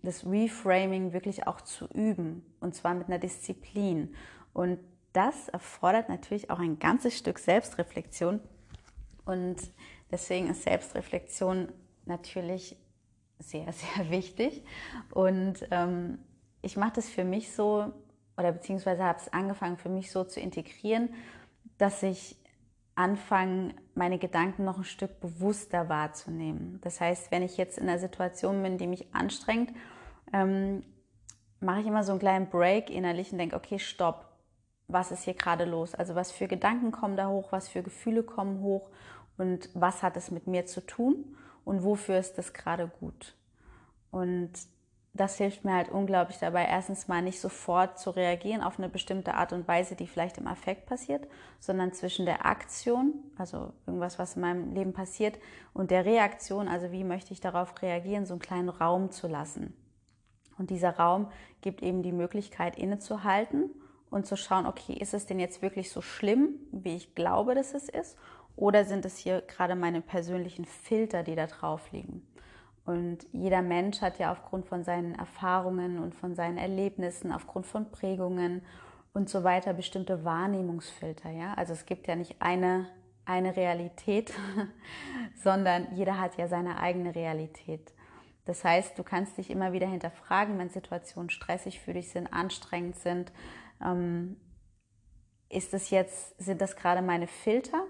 das 0.01 0.25
Reframing 0.25 1.13
wirklich 1.13 1.45
auch 1.47 1.61
zu 1.61 1.87
üben 1.93 2.43
und 2.59 2.73
zwar 2.75 2.95
mit 2.95 3.07
einer 3.07 3.19
Disziplin. 3.19 4.15
Und 4.53 4.79
das 5.13 5.47
erfordert 5.49 6.09
natürlich 6.09 6.49
auch 6.49 6.59
ein 6.59 6.79
ganzes 6.79 7.17
Stück 7.17 7.39
Selbstreflexion 7.39 8.39
und 9.25 9.57
deswegen 10.11 10.49
ist 10.49 10.63
Selbstreflexion 10.63 11.71
natürlich 12.05 12.77
sehr, 13.39 13.71
sehr 13.73 14.09
wichtig. 14.09 14.63
Und 15.11 15.67
ähm, 15.71 16.19
ich 16.61 16.77
mache 16.77 16.93
das 16.95 17.09
für 17.09 17.23
mich 17.23 17.51
so, 17.51 17.93
oder 18.37 18.51
beziehungsweise 18.51 19.03
habe 19.03 19.19
es 19.19 19.31
angefangen 19.31 19.77
für 19.77 19.89
mich 19.89 20.11
so 20.11 20.23
zu 20.23 20.39
integrieren, 20.39 21.13
dass 21.77 22.01
ich 22.03 22.37
anfangen, 22.95 23.73
meine 23.97 24.19
Gedanken 24.19 24.63
noch 24.63 24.77
ein 24.77 24.83
Stück 24.83 25.19
bewusster 25.19 25.89
wahrzunehmen. 25.89 26.79
Das 26.83 27.01
heißt, 27.01 27.31
wenn 27.31 27.43
ich 27.43 27.57
jetzt 27.57 27.77
in 27.77 27.89
einer 27.89 27.99
Situation 27.99 28.61
bin, 28.63 28.77
die 28.77 28.87
mich 28.87 29.13
anstrengt, 29.13 29.71
ähm, 30.33 30.83
mache 31.59 31.81
ich 31.81 31.87
immer 31.87 32.03
so 32.03 32.11
einen 32.11 32.19
kleinen 32.19 32.49
Break 32.49 32.89
innerlich 32.89 33.31
und 33.31 33.39
denke, 33.39 33.55
okay, 33.55 33.79
stopp, 33.79 34.25
was 34.87 35.11
ist 35.11 35.23
hier 35.23 35.33
gerade 35.33 35.65
los? 35.65 35.95
Also 35.95 36.15
was 36.15 36.31
für 36.31 36.47
Gedanken 36.47 36.91
kommen 36.91 37.17
da 37.17 37.27
hoch, 37.27 37.51
was 37.51 37.67
für 37.67 37.83
Gefühle 37.83 38.23
kommen 38.23 38.61
hoch 38.61 38.89
und 39.37 39.69
was 39.73 40.03
hat 40.03 40.15
es 40.15 40.31
mit 40.31 40.47
mir 40.47 40.65
zu 40.65 40.85
tun 40.85 41.35
und 41.65 41.83
wofür 41.83 42.17
ist 42.17 42.37
das 42.37 42.53
gerade 42.53 42.87
gut? 42.99 43.35
Und 44.11 44.51
das 45.19 45.37
hilft 45.37 45.65
mir 45.65 45.73
halt 45.73 45.89
unglaublich 45.89 46.37
dabei, 46.37 46.65
erstens 46.65 47.07
mal 47.07 47.21
nicht 47.21 47.39
sofort 47.39 47.99
zu 47.99 48.11
reagieren 48.11 48.61
auf 48.61 48.77
eine 48.77 48.89
bestimmte 48.89 49.33
Art 49.33 49.53
und 49.53 49.67
Weise, 49.67 49.95
die 49.95 50.07
vielleicht 50.07 50.37
im 50.37 50.47
Affekt 50.47 50.85
passiert, 50.85 51.27
sondern 51.59 51.93
zwischen 51.93 52.25
der 52.25 52.45
Aktion, 52.45 53.13
also 53.37 53.73
irgendwas, 53.85 54.19
was 54.19 54.35
in 54.35 54.41
meinem 54.41 54.73
Leben 54.73 54.93
passiert, 54.93 55.37
und 55.73 55.91
der 55.91 56.05
Reaktion, 56.05 56.67
also 56.67 56.91
wie 56.91 57.03
möchte 57.03 57.33
ich 57.33 57.41
darauf 57.41 57.81
reagieren, 57.81 58.25
so 58.25 58.33
einen 58.33 58.41
kleinen 58.41 58.69
Raum 58.69 59.11
zu 59.11 59.27
lassen. 59.27 59.73
Und 60.57 60.69
dieser 60.69 60.97
Raum 60.97 61.27
gibt 61.61 61.83
eben 61.83 62.01
die 62.01 62.11
Möglichkeit, 62.11 62.77
innezuhalten 62.77 63.69
und 64.09 64.25
zu 64.25 64.37
schauen, 64.37 64.65
okay, 64.65 64.93
ist 64.93 65.13
es 65.13 65.25
denn 65.25 65.39
jetzt 65.39 65.61
wirklich 65.61 65.91
so 65.91 66.01
schlimm, 66.01 66.55
wie 66.71 66.95
ich 66.95 67.15
glaube, 67.15 67.55
dass 67.55 67.73
es 67.73 67.89
ist? 67.89 68.17
Oder 68.55 68.85
sind 68.85 69.05
es 69.05 69.17
hier 69.17 69.41
gerade 69.41 69.75
meine 69.75 70.01
persönlichen 70.01 70.65
Filter, 70.65 71.23
die 71.23 71.35
da 71.35 71.45
drauf 71.45 71.91
liegen? 71.91 72.27
Und 72.87 73.27
jeder 73.33 73.61
Mensch 73.61 73.99
hat 73.99 74.17
ja 74.17 74.31
aufgrund 74.31 74.65
von 74.65 74.85
seinen 74.85 75.13
Erfahrungen 75.13 75.99
und 75.99 76.15
von 76.15 76.35
seinen 76.35 76.57
Erlebnissen, 76.57 77.33
aufgrund 77.33 77.65
von 77.67 77.91
Prägungen 77.91 78.61
und 79.13 79.29
so 79.29 79.43
weiter 79.43 79.73
bestimmte 79.73 80.23
Wahrnehmungsfilter. 80.23 81.29
Ja? 81.29 81.53
Also 81.55 81.73
es 81.73 81.85
gibt 81.85 82.07
ja 82.07 82.15
nicht 82.15 82.41
eine, 82.41 82.87
eine 83.25 83.57
Realität, 83.57 84.31
sondern 85.43 85.93
jeder 85.95 86.17
hat 86.17 86.37
ja 86.37 86.47
seine 86.47 86.79
eigene 86.79 87.13
Realität. 87.13 87.93
Das 88.45 88.63
heißt, 88.63 88.97
du 88.97 89.03
kannst 89.03 89.37
dich 89.37 89.49
immer 89.49 89.73
wieder 89.73 89.87
hinterfragen, 89.87 90.57
wenn 90.57 90.69
Situationen 90.69 91.29
stressig 91.29 91.81
für 91.81 91.91
dich 91.91 92.09
sind, 92.11 92.31
anstrengend 92.31 92.95
sind. 92.95 93.33
Ähm, 93.83 94.37
ist 95.49 95.73
es 95.73 95.89
jetzt, 95.89 96.39
sind 96.39 96.61
das 96.61 96.77
gerade 96.77 97.01
meine 97.01 97.27
Filter 97.27 97.85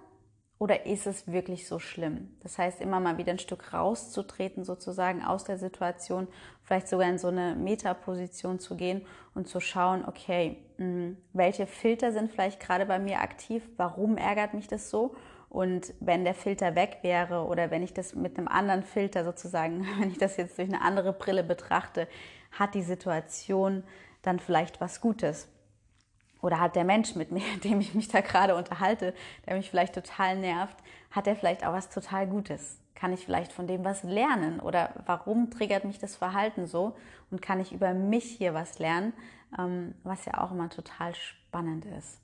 oder 0.59 0.87
ist 0.87 1.05
es 1.05 1.31
wirklich 1.31 1.67
so 1.67 1.77
schlimm? 1.77 2.35
Das 2.41 2.57
heißt, 2.57 2.81
immer 2.81 2.99
mal 2.99 3.17
wieder 3.17 3.31
ein 3.31 3.39
Stück 3.39 3.73
rauszutreten, 3.73 4.63
sozusagen 4.63 5.23
aus 5.23 5.43
der 5.43 5.57
Situation, 5.57 6.27
vielleicht 6.63 6.87
sogar 6.87 7.07
in 7.09 7.19
so 7.19 7.27
eine 7.27 7.55
Metaposition 7.55 8.59
zu 8.59 8.75
gehen 8.75 9.05
und 9.35 9.47
zu 9.47 9.59
schauen, 9.59 10.03
okay, 10.05 10.57
hm, 10.77 11.17
welche 11.33 11.67
Filter 11.67 12.11
sind 12.11 12.31
vielleicht 12.31 12.59
gerade 12.59 12.87
bei 12.87 12.97
mir 12.97 13.21
aktiv? 13.21 13.63
Warum 13.77 14.17
ärgert 14.17 14.55
mich 14.55 14.67
das 14.67 14.89
so? 14.89 15.15
Und 15.49 15.93
wenn 15.99 16.25
der 16.25 16.33
Filter 16.33 16.75
weg 16.75 16.99
wäre 17.03 17.45
oder 17.45 17.71
wenn 17.71 17.83
ich 17.83 17.93
das 17.93 18.15
mit 18.15 18.37
einem 18.37 18.47
anderen 18.47 18.83
Filter 18.83 19.23
sozusagen, 19.23 19.85
wenn 19.99 20.09
ich 20.09 20.17
das 20.17 20.37
jetzt 20.37 20.57
durch 20.57 20.69
eine 20.69 20.81
andere 20.81 21.13
Brille 21.13 21.43
betrachte, 21.43 22.07
hat 22.51 22.73
die 22.73 22.81
Situation 22.81 23.83
dann 24.23 24.39
vielleicht 24.39 24.81
was 24.81 25.01
Gutes? 25.01 25.47
Oder 26.41 26.59
hat 26.59 26.75
der 26.75 26.83
Mensch 26.83 27.15
mit 27.15 27.31
mir, 27.31 27.43
mit 27.53 27.63
dem 27.63 27.79
ich 27.79 27.93
mich 27.93 28.07
da 28.07 28.21
gerade 28.21 28.55
unterhalte, 28.55 29.13
der 29.45 29.55
mich 29.55 29.69
vielleicht 29.69 29.95
total 29.95 30.37
nervt, 30.37 30.77
hat 31.11 31.27
er 31.27 31.35
vielleicht 31.35 31.65
auch 31.65 31.73
was 31.73 31.89
total 31.89 32.27
Gutes? 32.27 32.79
Kann 32.95 33.13
ich 33.13 33.25
vielleicht 33.25 33.51
von 33.51 33.67
dem 33.67 33.85
was 33.85 34.03
lernen? 34.03 34.59
Oder 34.59 34.91
warum 35.05 35.51
triggert 35.51 35.85
mich 35.85 35.99
das 35.99 36.15
Verhalten 36.15 36.65
so? 36.65 36.95
Und 37.29 37.41
kann 37.41 37.59
ich 37.59 37.71
über 37.71 37.93
mich 37.93 38.23
hier 38.23 38.53
was 38.53 38.79
lernen, 38.79 39.13
ähm, 39.57 39.93
was 40.03 40.25
ja 40.25 40.43
auch 40.43 40.51
immer 40.51 40.69
total 40.69 41.13
spannend 41.13 41.85
ist. 41.85 42.19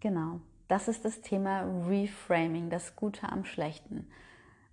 Genau, 0.00 0.40
das 0.68 0.88
ist 0.88 1.04
das 1.04 1.20
Thema 1.20 1.62
Reframing, 1.86 2.68
das 2.68 2.96
Gute 2.96 3.28
am 3.30 3.44
Schlechten. 3.44 4.06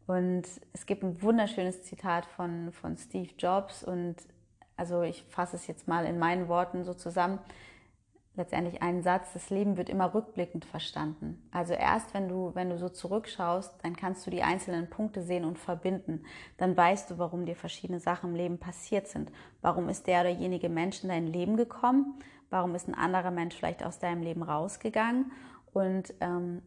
Und 0.08 0.44
es 0.74 0.86
gibt 0.88 1.04
ein 1.04 1.22
wunderschönes 1.22 1.84
Zitat 1.84 2.26
von, 2.26 2.72
von 2.72 2.98
Steve 2.98 3.30
Jobs 3.38 3.84
und 3.84 4.16
also 4.76 5.04
ich 5.04 5.24
fasse 5.30 5.56
es 5.56 5.68
jetzt 5.68 5.88
mal 5.88 6.06
in 6.06 6.18
meinen 6.18 6.48
Worten 6.48 6.84
so 6.84 6.94
zusammen 6.94 7.38
letztendlich 8.36 8.82
einen 8.82 9.02
Satz, 9.02 9.34
das 9.34 9.50
Leben 9.50 9.78
wird 9.78 9.90
immer 9.90 10.14
rückblickend 10.14 10.66
verstanden. 10.66 11.48
Also 11.52 11.74
erst 11.74 12.14
wenn 12.14 12.30
du, 12.30 12.52
wenn 12.56 12.70
du 12.70 12.78
so 12.78 12.90
zurückschaust, 12.90 13.74
dann 13.84 13.96
kannst 13.96 14.26
du 14.26 14.32
die 14.32 14.44
einzelnen 14.44 14.90
Punkte 14.90 15.22
sehen 15.22 15.46
und 15.46 15.60
verbinden. 15.60 16.24
Dann 16.58 16.76
weißt 16.76 17.12
du, 17.12 17.18
warum 17.18 17.46
dir 17.46 17.56
verschiedene 17.56 18.00
Sachen 18.00 18.32
im 18.32 18.36
Leben 18.36 18.58
passiert 18.58 19.08
sind. 19.08 19.32
Warum 19.62 19.90
ist 19.90 20.08
der 20.08 20.22
oder 20.22 20.30
jenige 20.30 20.70
Mensch 20.70 21.04
in 21.04 21.10
dein 21.10 21.28
Leben 21.28 21.58
gekommen? 21.58 22.20
Warum 22.50 22.76
ist 22.76 22.88
ein 22.88 22.96
anderer 22.96 23.32
Mensch 23.32 23.56
vielleicht 23.56 23.84
aus 23.84 24.00
deinem 24.00 24.24
Leben 24.24 24.42
rausgegangen? 24.42 25.32
Und 25.74 26.14
ähm, 26.22 26.62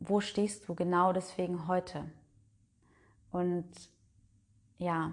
wo 0.00 0.20
stehst 0.20 0.68
du 0.68 0.74
genau 0.74 1.12
deswegen 1.12 1.68
heute? 1.68 2.04
Und 3.30 3.68
ja, 4.78 5.12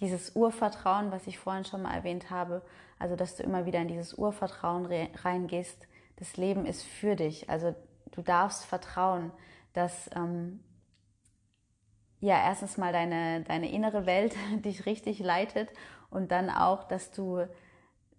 dieses 0.00 0.34
Urvertrauen, 0.34 1.12
was 1.12 1.26
ich 1.26 1.38
vorhin 1.38 1.64
schon 1.64 1.82
mal 1.82 1.94
erwähnt 1.94 2.30
habe, 2.30 2.62
also 2.98 3.16
dass 3.16 3.36
du 3.36 3.42
immer 3.42 3.66
wieder 3.66 3.80
in 3.80 3.88
dieses 3.88 4.14
Urvertrauen 4.14 4.86
reingehst, 5.22 5.86
das 6.16 6.36
Leben 6.36 6.66
ist 6.66 6.82
für 6.82 7.16
dich. 7.16 7.50
Also 7.50 7.74
du 8.12 8.22
darfst 8.22 8.64
vertrauen, 8.64 9.32
dass 9.72 10.08
ähm, 10.14 10.60
ja 12.20 12.36
erstens 12.36 12.76
mal 12.76 12.92
deine, 12.92 13.42
deine 13.42 13.70
innere 13.70 14.06
Welt 14.06 14.34
dich 14.64 14.86
richtig 14.86 15.18
leitet 15.18 15.70
und 16.10 16.30
dann 16.30 16.50
auch, 16.50 16.84
dass 16.84 17.10
du, 17.10 17.46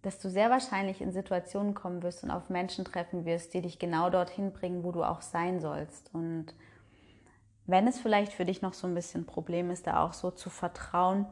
dass 0.01 0.19
du 0.19 0.29
sehr 0.29 0.49
wahrscheinlich 0.49 1.01
in 1.01 1.11
Situationen 1.11 1.73
kommen 1.73 2.03
wirst 2.03 2.23
und 2.23 2.31
auf 2.31 2.49
Menschen 2.49 2.85
treffen 2.85 3.25
wirst, 3.25 3.53
die 3.53 3.61
dich 3.61 3.79
genau 3.79 4.09
dorthin 4.09 4.51
bringen, 4.51 4.83
wo 4.83 4.91
du 4.91 5.03
auch 5.03 5.21
sein 5.21 5.59
sollst. 5.59 6.13
Und 6.13 6.53
wenn 7.65 7.87
es 7.87 7.99
vielleicht 7.99 8.33
für 8.33 8.45
dich 8.45 8.61
noch 8.61 8.73
so 8.73 8.85
ein 8.85 8.93
bisschen 8.93 9.25
Problem 9.25 9.71
ist, 9.71 9.87
da 9.87 10.03
auch 10.03 10.13
so 10.13 10.29
zu 10.29 10.49
vertrauen, 10.49 11.25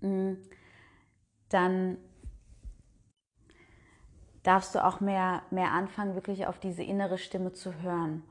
dann 0.00 1.98
darfst 4.42 4.74
du 4.74 4.84
auch 4.84 5.00
mehr, 5.00 5.42
mehr 5.50 5.72
anfangen, 5.72 6.14
wirklich 6.14 6.46
auf 6.46 6.58
diese 6.58 6.82
innere 6.82 7.18
Stimme 7.18 7.52
zu 7.52 7.82
hören. 7.82 8.22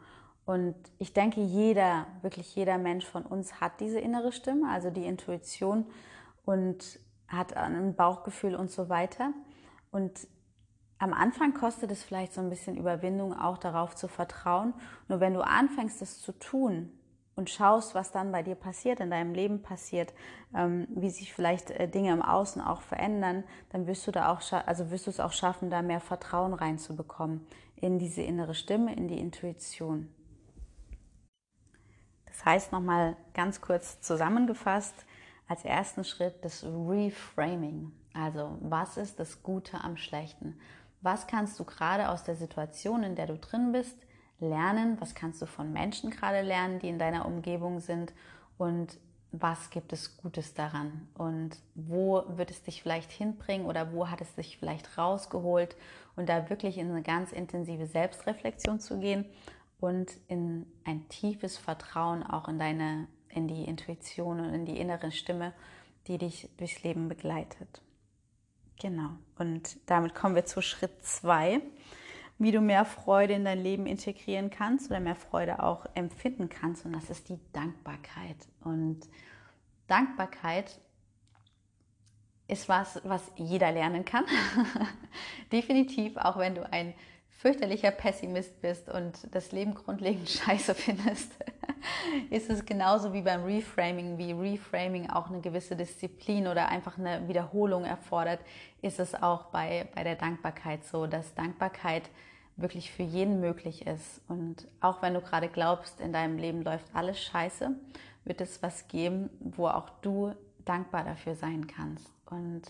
Und 0.46 0.76
ich 0.98 1.14
denke, 1.14 1.42
jeder, 1.42 2.08
wirklich 2.22 2.56
jeder 2.56 2.80
Mensch 2.80 3.06
von 3.06 3.24
uns 3.24 3.62
hat 3.62 3.80
diese 3.80 4.00
innere 4.00 4.32
Stimme, 4.32 4.70
also 4.70 4.90
die 4.90 5.06
Intuition 5.06 5.86
und 6.44 7.00
hat 7.28 7.56
ein 7.56 7.96
Bauchgefühl 7.96 8.56
und 8.56 8.72
so 8.72 8.90
weiter. 8.90 9.32
Und 9.92 10.28
am 10.98 11.14
Anfang 11.14 11.54
kostet 11.54 11.92
es 11.92 12.04
vielleicht 12.04 12.34
so 12.34 12.42
ein 12.42 12.50
bisschen 12.50 12.78
Überwindung, 12.78 13.38
auch 13.38 13.60
darauf 13.60 13.96
zu 13.96 14.08
vertrauen. 14.08 14.74
Nur 15.08 15.20
wenn 15.20 15.36
du 15.36 15.42
anfängst, 15.42 16.02
es 16.02 16.20
zu 16.20 16.32
tun, 16.32 16.92
und 17.40 17.50
schaust, 17.50 17.96
was 17.96 18.12
dann 18.12 18.34
bei 18.34 18.44
dir 18.44 18.56
passiert, 18.56 19.00
in 19.00 19.10
deinem 19.10 19.34
Leben 19.34 19.62
passiert, 19.62 20.14
ähm, 20.54 20.88
wie 20.90 21.10
sich 21.10 21.34
vielleicht 21.34 21.72
äh, 21.72 21.88
Dinge 21.88 22.12
im 22.12 22.22
Außen 22.22 22.62
auch 22.62 22.82
verändern, 22.82 23.46
dann 23.72 23.88
wirst 23.88 24.06
du 24.06 24.12
da 24.12 24.32
auch, 24.32 24.42
also 24.66 24.92
wirst 24.92 25.08
du 25.08 25.10
es 25.10 25.22
auch 25.22 25.32
schaffen, 25.32 25.70
da 25.70 25.82
mehr 25.82 26.02
Vertrauen 26.02 26.54
reinzubekommen 26.54 27.48
in 27.78 27.98
diese 27.98 28.22
innere 28.22 28.54
Stimme, 28.54 28.94
in 28.94 29.08
die 29.08 29.18
Intuition. 29.18 30.14
Das 32.26 32.44
heißt 32.44 32.72
nochmal 32.74 33.16
ganz 33.34 33.62
kurz 33.62 34.02
zusammengefasst, 34.02 35.06
als 35.48 35.64
ersten 35.64 36.04
Schritt 36.04 36.44
das 36.44 36.66
Reframing. 36.66 37.94
Also 38.14 38.58
was 38.60 38.98
ist 38.98 39.18
das 39.18 39.44
Gute 39.44 39.82
am 39.82 39.96
Schlechten? 39.96 40.60
Was 41.02 41.26
kannst 41.26 41.58
du 41.58 41.64
gerade 41.64 42.10
aus 42.10 42.26
der 42.26 42.36
Situation, 42.36 43.04
in 43.04 43.16
der 43.16 43.28
du 43.28 43.38
drin 43.38 43.72
bist, 43.72 43.96
lernen? 44.40 44.98
Was 45.00 45.16
kannst 45.16 45.42
du 45.42 45.46
von 45.46 45.72
Menschen 45.72 46.12
gerade 46.12 46.42
lernen, 46.42 46.80
die 46.80 46.90
in 46.90 47.00
deiner 47.00 47.26
Umgebung 47.26 47.80
sind? 47.80 48.14
Und 48.58 48.98
was 49.32 49.70
gibt 49.70 49.94
es 49.94 50.18
Gutes 50.18 50.54
daran? 50.54 51.08
Und 51.14 51.58
wo 51.76 52.24
wird 52.28 52.52
es 52.52 52.64
dich 52.64 52.82
vielleicht 52.82 53.12
hinbringen 53.12 53.68
oder 53.68 53.94
wo 53.94 54.10
hat 54.10 54.22
es 54.22 54.34
dich 54.36 54.58
vielleicht 54.58 54.98
rausgeholt? 54.98 55.76
Und 56.16 56.30
da 56.30 56.50
wirklich 56.50 56.78
in 56.78 56.90
eine 56.90 57.04
ganz 57.04 57.32
intensive 57.32 57.86
Selbstreflexion 57.86 58.80
zu 58.80 59.00
gehen 59.00 59.26
und 59.80 60.12
in 60.28 60.66
ein 60.84 61.08
tiefes 61.10 61.58
Vertrauen 61.58 62.24
auch 62.24 62.48
in 62.48 62.60
deine, 62.60 63.08
in 63.30 63.48
die 63.48 63.64
Intuition 63.64 64.40
und 64.40 64.54
in 64.54 64.66
die 64.66 64.80
innere 64.80 65.12
Stimme, 65.12 65.54
die 66.08 66.18
dich 66.18 66.50
durchs 66.58 66.84
Leben 66.84 67.08
begleitet. 67.08 67.82
Genau. 68.82 69.10
Und 69.38 69.78
damit 69.86 70.16
kommen 70.16 70.36
wir 70.36 70.46
zu 70.46 70.62
Schritt 70.62 71.04
zwei 71.04 71.62
wie 72.40 72.52
du 72.52 72.62
mehr 72.62 72.86
Freude 72.86 73.34
in 73.34 73.44
dein 73.44 73.62
Leben 73.62 73.86
integrieren 73.86 74.50
kannst 74.50 74.90
oder 74.90 75.02
mehr 75.02 75.16
Freude 75.16 75.62
auch 75.62 75.86
empfinden 75.94 76.48
kannst. 76.48 76.86
Und 76.86 76.94
das 76.94 77.10
ist 77.10 77.28
die 77.28 77.40
Dankbarkeit. 77.52 78.38
Und 78.64 79.02
Dankbarkeit 79.88 80.80
ist 82.48 82.70
was, 82.70 83.02
was 83.04 83.22
jeder 83.36 83.72
lernen 83.72 84.06
kann. 84.06 84.26
Definitiv, 85.52 86.16
auch 86.16 86.38
wenn 86.38 86.56
du 86.56 86.72
ein 86.72 86.94
fürchterlicher 87.40 87.92
Pessimist 87.92 88.62
bist 88.62 88.90
und 88.90 89.34
das 89.34 89.54
Leben 89.54 89.74
grundlegend 89.74 90.30
scheiße 90.30 90.76
findest, 90.76 91.32
ist 92.30 92.50
es 92.50 92.66
genauso 92.66 93.14
wie 93.14 93.22
beim 93.22 93.46
Reframing, 93.46 94.18
wie 94.18 94.34
Reframing 94.34 95.10
auch 95.10 95.30
eine 95.30 95.40
gewisse 95.40 95.78
Disziplin 95.78 96.48
oder 96.48 96.68
einfach 96.68 96.98
eine 96.98 97.30
Wiederholung 97.30 97.86
erfordert, 97.86 98.42
ist 98.82 99.00
es 99.00 99.16
auch 99.16 99.46
bei, 99.46 99.88
bei 99.96 100.04
der 100.04 100.18
Dankbarkeit 100.18 100.84
so, 100.84 101.08
dass 101.08 101.34
Dankbarkeit 101.34 102.04
wirklich 102.58 102.92
für 102.92 103.04
jeden 103.04 103.40
möglich 103.40 103.88
ist. 103.88 104.20
Und 104.28 104.68
auch 104.82 105.02
wenn 105.02 105.14
du 105.14 105.22
gerade 105.22 105.48
glaubst, 105.48 106.02
in 106.02 106.12
deinem 106.12 106.38
Leben 106.38 106.62
läuft 106.62 106.88
alles 106.94 107.24
scheiße, 107.24 107.72
wird 108.26 108.42
es 108.42 108.62
was 108.62 108.90
geben, 108.90 109.30
wo 109.40 109.68
auch 109.68 109.90
du 110.02 110.36
dankbar 110.66 111.06
dafür 111.06 111.36
sein 111.36 111.68
kannst. 111.68 112.12
Und 112.30 112.64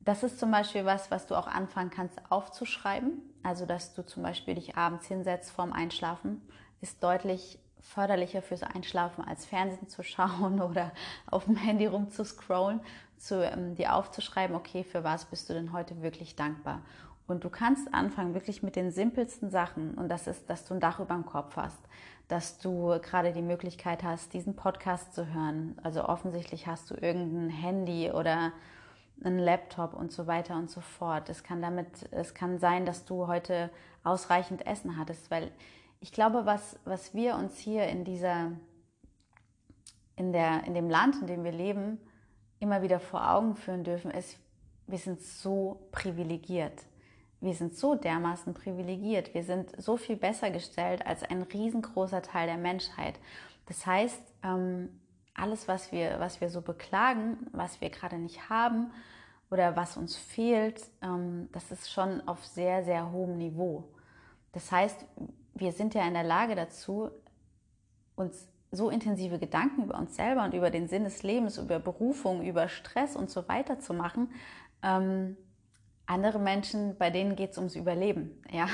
das 0.00 0.24
ist 0.24 0.40
zum 0.40 0.50
Beispiel 0.50 0.84
was, 0.84 1.12
was 1.12 1.28
du 1.28 1.36
auch 1.36 1.46
anfangen 1.46 1.90
kannst 1.90 2.18
aufzuschreiben. 2.28 3.22
Also, 3.42 3.66
dass 3.66 3.94
du 3.94 4.04
zum 4.04 4.22
Beispiel 4.22 4.54
dich 4.54 4.76
abends 4.76 5.06
hinsetzt 5.06 5.50
vorm 5.50 5.72
Einschlafen, 5.72 6.42
ist 6.80 7.02
deutlich 7.02 7.58
förderlicher 7.80 8.42
fürs 8.42 8.62
Einschlafen 8.62 9.24
als 9.24 9.46
Fernsehen 9.46 9.88
zu 9.88 10.02
schauen 10.04 10.60
oder 10.60 10.92
auf 11.26 11.44
dem 11.44 11.56
Handy 11.56 11.86
rumzuscrollen, 11.86 12.80
zu, 13.16 13.44
ähm, 13.44 13.74
dir 13.74 13.94
aufzuschreiben, 13.94 14.54
okay, 14.54 14.84
für 14.84 15.04
was 15.04 15.24
bist 15.24 15.48
du 15.48 15.54
denn 15.54 15.72
heute 15.72 16.02
wirklich 16.02 16.36
dankbar? 16.36 16.82
Und 17.26 17.44
du 17.44 17.50
kannst 17.50 17.92
anfangen 17.92 18.32
wirklich 18.32 18.62
mit 18.62 18.74
den 18.74 18.90
simpelsten 18.90 19.50
Sachen. 19.50 19.94
Und 19.94 20.08
das 20.08 20.26
ist, 20.26 20.48
dass 20.48 20.64
du 20.64 20.74
ein 20.74 20.80
Dach 20.80 20.98
über 20.98 21.14
dem 21.14 21.26
Kopf 21.26 21.56
hast, 21.56 21.78
dass 22.26 22.58
du 22.58 22.98
gerade 23.02 23.32
die 23.32 23.42
Möglichkeit 23.42 24.02
hast, 24.02 24.32
diesen 24.32 24.56
Podcast 24.56 25.14
zu 25.14 25.26
hören. 25.26 25.76
Also 25.82 26.04
offensichtlich 26.04 26.66
hast 26.66 26.90
du 26.90 26.94
irgendein 26.94 27.50
Handy 27.50 28.10
oder 28.10 28.52
einen 29.24 29.38
Laptop 29.38 29.94
und 29.94 30.12
so 30.12 30.26
weiter 30.26 30.56
und 30.56 30.70
so 30.70 30.80
fort. 30.80 31.28
Es 31.28 31.42
kann 31.42 31.60
damit, 31.60 32.08
es 32.12 32.34
kann 32.34 32.58
sein, 32.58 32.86
dass 32.86 33.04
du 33.04 33.26
heute 33.26 33.70
ausreichend 34.04 34.66
Essen 34.66 34.96
hattest, 34.96 35.30
weil 35.30 35.50
ich 36.00 36.12
glaube, 36.12 36.46
was, 36.46 36.78
was 36.84 37.14
wir 37.14 37.34
uns 37.34 37.58
hier 37.58 37.86
in 37.86 38.04
dieser, 38.04 38.52
in 40.16 40.32
der, 40.32 40.64
in 40.64 40.74
dem 40.74 40.88
Land, 40.88 41.16
in 41.20 41.26
dem 41.26 41.44
wir 41.44 41.52
leben, 41.52 41.98
immer 42.60 42.82
wieder 42.82 43.00
vor 43.00 43.30
Augen 43.30 43.56
führen 43.56 43.84
dürfen, 43.84 44.10
ist, 44.10 44.38
wir 44.86 44.98
sind 44.98 45.20
so 45.20 45.88
privilegiert 45.90 46.84
wir 47.40 47.54
sind 47.54 47.76
so 47.76 47.94
dermaßen 47.94 48.54
privilegiert, 48.54 49.32
wir 49.34 49.44
sind 49.44 49.80
so 49.80 49.96
viel 49.96 50.16
besser 50.16 50.50
gestellt 50.50 51.06
als 51.06 51.22
ein 51.22 51.42
riesengroßer 51.42 52.22
Teil 52.22 52.48
der 52.48 52.56
Menschheit. 52.56 53.18
Das 53.66 53.86
heißt, 53.86 54.22
ähm, 54.42 54.88
alles, 55.38 55.68
was 55.68 55.92
wir, 55.92 56.18
was 56.18 56.40
wir 56.40 56.48
so 56.48 56.60
beklagen, 56.60 57.46
was 57.52 57.80
wir 57.80 57.90
gerade 57.90 58.18
nicht 58.18 58.48
haben 58.48 58.90
oder 59.50 59.76
was 59.76 59.96
uns 59.96 60.16
fehlt, 60.16 60.82
ähm, 61.02 61.48
das 61.52 61.70
ist 61.70 61.90
schon 61.90 62.26
auf 62.26 62.44
sehr, 62.44 62.84
sehr 62.84 63.12
hohem 63.12 63.38
Niveau. 63.38 63.88
Das 64.52 64.70
heißt, 64.72 65.06
wir 65.54 65.72
sind 65.72 65.94
ja 65.94 66.06
in 66.06 66.14
der 66.14 66.24
Lage 66.24 66.54
dazu, 66.54 67.10
uns 68.16 68.48
so 68.70 68.90
intensive 68.90 69.38
Gedanken 69.38 69.84
über 69.84 69.98
uns 69.98 70.16
selber 70.16 70.44
und 70.44 70.54
über 70.54 70.70
den 70.70 70.88
Sinn 70.88 71.04
des 71.04 71.22
Lebens, 71.22 71.58
über 71.58 71.78
Berufung, 71.78 72.42
über 72.42 72.68
Stress 72.68 73.16
und 73.16 73.30
so 73.30 73.48
weiter 73.48 73.78
zu 73.78 73.94
machen. 73.94 74.30
Ähm, 74.82 75.36
andere 76.06 76.38
Menschen, 76.38 76.96
bei 76.96 77.10
denen 77.10 77.36
geht 77.36 77.52
es 77.52 77.58
ums 77.58 77.76
Überleben. 77.76 78.42
Ja? 78.50 78.66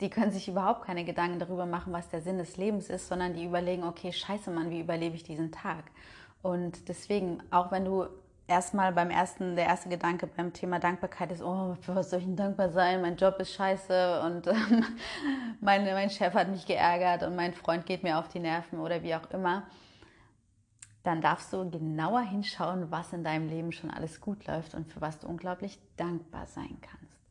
Die 0.00 0.10
können 0.10 0.32
sich 0.32 0.48
überhaupt 0.48 0.82
keine 0.82 1.04
Gedanken 1.04 1.38
darüber 1.38 1.66
machen, 1.66 1.92
was 1.92 2.08
der 2.08 2.20
Sinn 2.20 2.38
des 2.38 2.56
Lebens 2.56 2.90
ist, 2.90 3.08
sondern 3.08 3.34
die 3.34 3.44
überlegen, 3.44 3.84
okay, 3.84 4.12
scheiße 4.12 4.50
Mann, 4.50 4.70
wie 4.70 4.80
überlebe 4.80 5.14
ich 5.14 5.22
diesen 5.22 5.52
Tag? 5.52 5.84
Und 6.42 6.88
deswegen, 6.88 7.42
auch 7.50 7.70
wenn 7.70 7.84
du 7.84 8.06
erstmal 8.46 8.92
beim 8.92 9.10
ersten, 9.10 9.56
der 9.56 9.66
erste 9.66 9.88
Gedanke 9.88 10.26
beim 10.26 10.52
Thema 10.52 10.78
Dankbarkeit 10.78 11.32
ist, 11.32 11.42
oh, 11.42 11.76
für 11.80 11.94
was 11.94 12.10
soll 12.10 12.20
ich 12.20 12.26
denn 12.26 12.36
dankbar 12.36 12.70
sein? 12.70 13.00
Mein 13.00 13.16
Job 13.16 13.38
ist 13.38 13.54
scheiße 13.54 14.22
und 14.22 14.46
ähm, 14.46 14.84
mein, 15.60 15.84
mein 15.84 16.10
Chef 16.10 16.34
hat 16.34 16.48
mich 16.48 16.66
geärgert 16.66 17.22
und 17.22 17.36
mein 17.36 17.54
Freund 17.54 17.86
geht 17.86 18.02
mir 18.02 18.18
auf 18.18 18.28
die 18.28 18.40
Nerven 18.40 18.80
oder 18.80 19.02
wie 19.02 19.14
auch 19.14 19.30
immer. 19.30 19.64
Dann 21.02 21.20
darfst 21.20 21.52
du 21.52 21.70
genauer 21.70 22.22
hinschauen, 22.22 22.90
was 22.90 23.12
in 23.12 23.24
deinem 23.24 23.48
Leben 23.48 23.72
schon 23.72 23.90
alles 23.90 24.20
gut 24.20 24.46
läuft 24.46 24.74
und 24.74 24.90
für 24.90 25.00
was 25.00 25.18
du 25.18 25.28
unglaublich 25.28 25.78
dankbar 25.96 26.46
sein 26.46 26.78
kannst. 26.80 27.28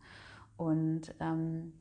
Und 0.57 1.13
ähm, 1.19 1.73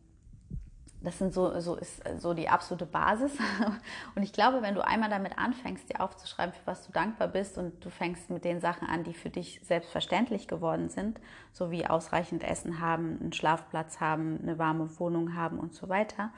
das 1.03 1.19
sind 1.19 1.35
so, 1.35 1.59
so 1.61 1.77
ist 1.77 2.03
so 2.19 2.33
die 2.33 2.49
absolute 2.49 2.87
Basis. 2.87 3.33
Und 4.15 4.23
ich 4.23 4.33
glaube, 4.33 4.63
wenn 4.63 4.75
du 4.75 4.87
einmal 4.87 5.11
damit 5.11 5.37
anfängst, 5.37 5.89
dir 5.89 6.01
aufzuschreiben, 6.01 6.53
für 6.53 6.67
was 6.67 6.87
du 6.87 6.93
dankbar 6.93 7.29
bist 7.29 7.59
und 7.59 7.85
du 7.85 7.91
fängst 7.91 8.31
mit 8.31 8.45
den 8.45 8.61
Sachen 8.61 8.89
an, 8.89 9.03
die 9.03 9.15
für 9.15 9.31
dich 9.31 9.61
selbstverständlich 9.65 10.47
geworden 10.47 10.89
sind, 10.89 11.21
so 11.53 11.71
wie 11.71 11.87
ausreichend 11.87 12.45
Essen 12.45 12.81
haben, 12.81 13.19
einen 13.21 13.33
Schlafplatz 13.33 14.01
haben, 14.01 14.39
eine 14.43 14.59
warme 14.59 14.99
Wohnung 14.99 15.35
haben 15.35 15.59
und 15.59 15.75
so 15.75 15.89
weiter, 15.89 16.31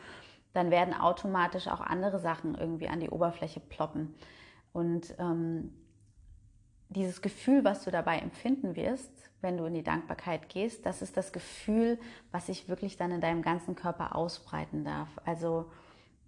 dann 0.55 0.71
werden 0.71 0.95
automatisch 0.95 1.69
auch 1.69 1.81
andere 1.81 2.19
Sachen 2.19 2.55
irgendwie 2.55 2.89
an 2.89 3.01
die 3.01 3.11
Oberfläche 3.11 3.61
ploppen. 3.61 4.15
Und 4.73 5.15
ähm, 5.19 5.75
dieses 6.89 7.23
Gefühl, 7.23 7.65
was 7.65 7.85
du 7.85 7.91
dabei 7.91 8.19
empfinden 8.19 8.77
wirst, 8.77 9.13
wenn 9.45 9.59
du 9.59 9.67
in 9.67 9.75
die 9.75 9.85
Dankbarkeit 9.85 10.49
gehst, 10.49 10.85
das 10.87 11.03
ist 11.03 11.17
das 11.17 11.33
Gefühl, 11.33 12.01
was 12.33 12.47
sich 12.47 12.69
wirklich 12.69 12.97
dann 12.97 13.13
in 13.13 13.21
deinem 13.21 13.43
ganzen 13.43 13.77
Körper 13.77 14.17
ausbreiten 14.17 14.85
darf. 14.85 15.09
Also 15.25 15.67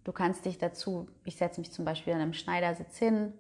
du 0.04 0.12
kannst 0.12 0.44
dich 0.44 0.58
dazu, 0.58 1.08
ich 1.25 1.37
setze 1.37 1.61
mich 1.61 1.73
zum 1.73 1.85
Beispiel 1.85 2.12
an 2.12 2.20
einem 2.20 2.35
Schneidersitz 2.35 2.99
hin, 2.99 3.32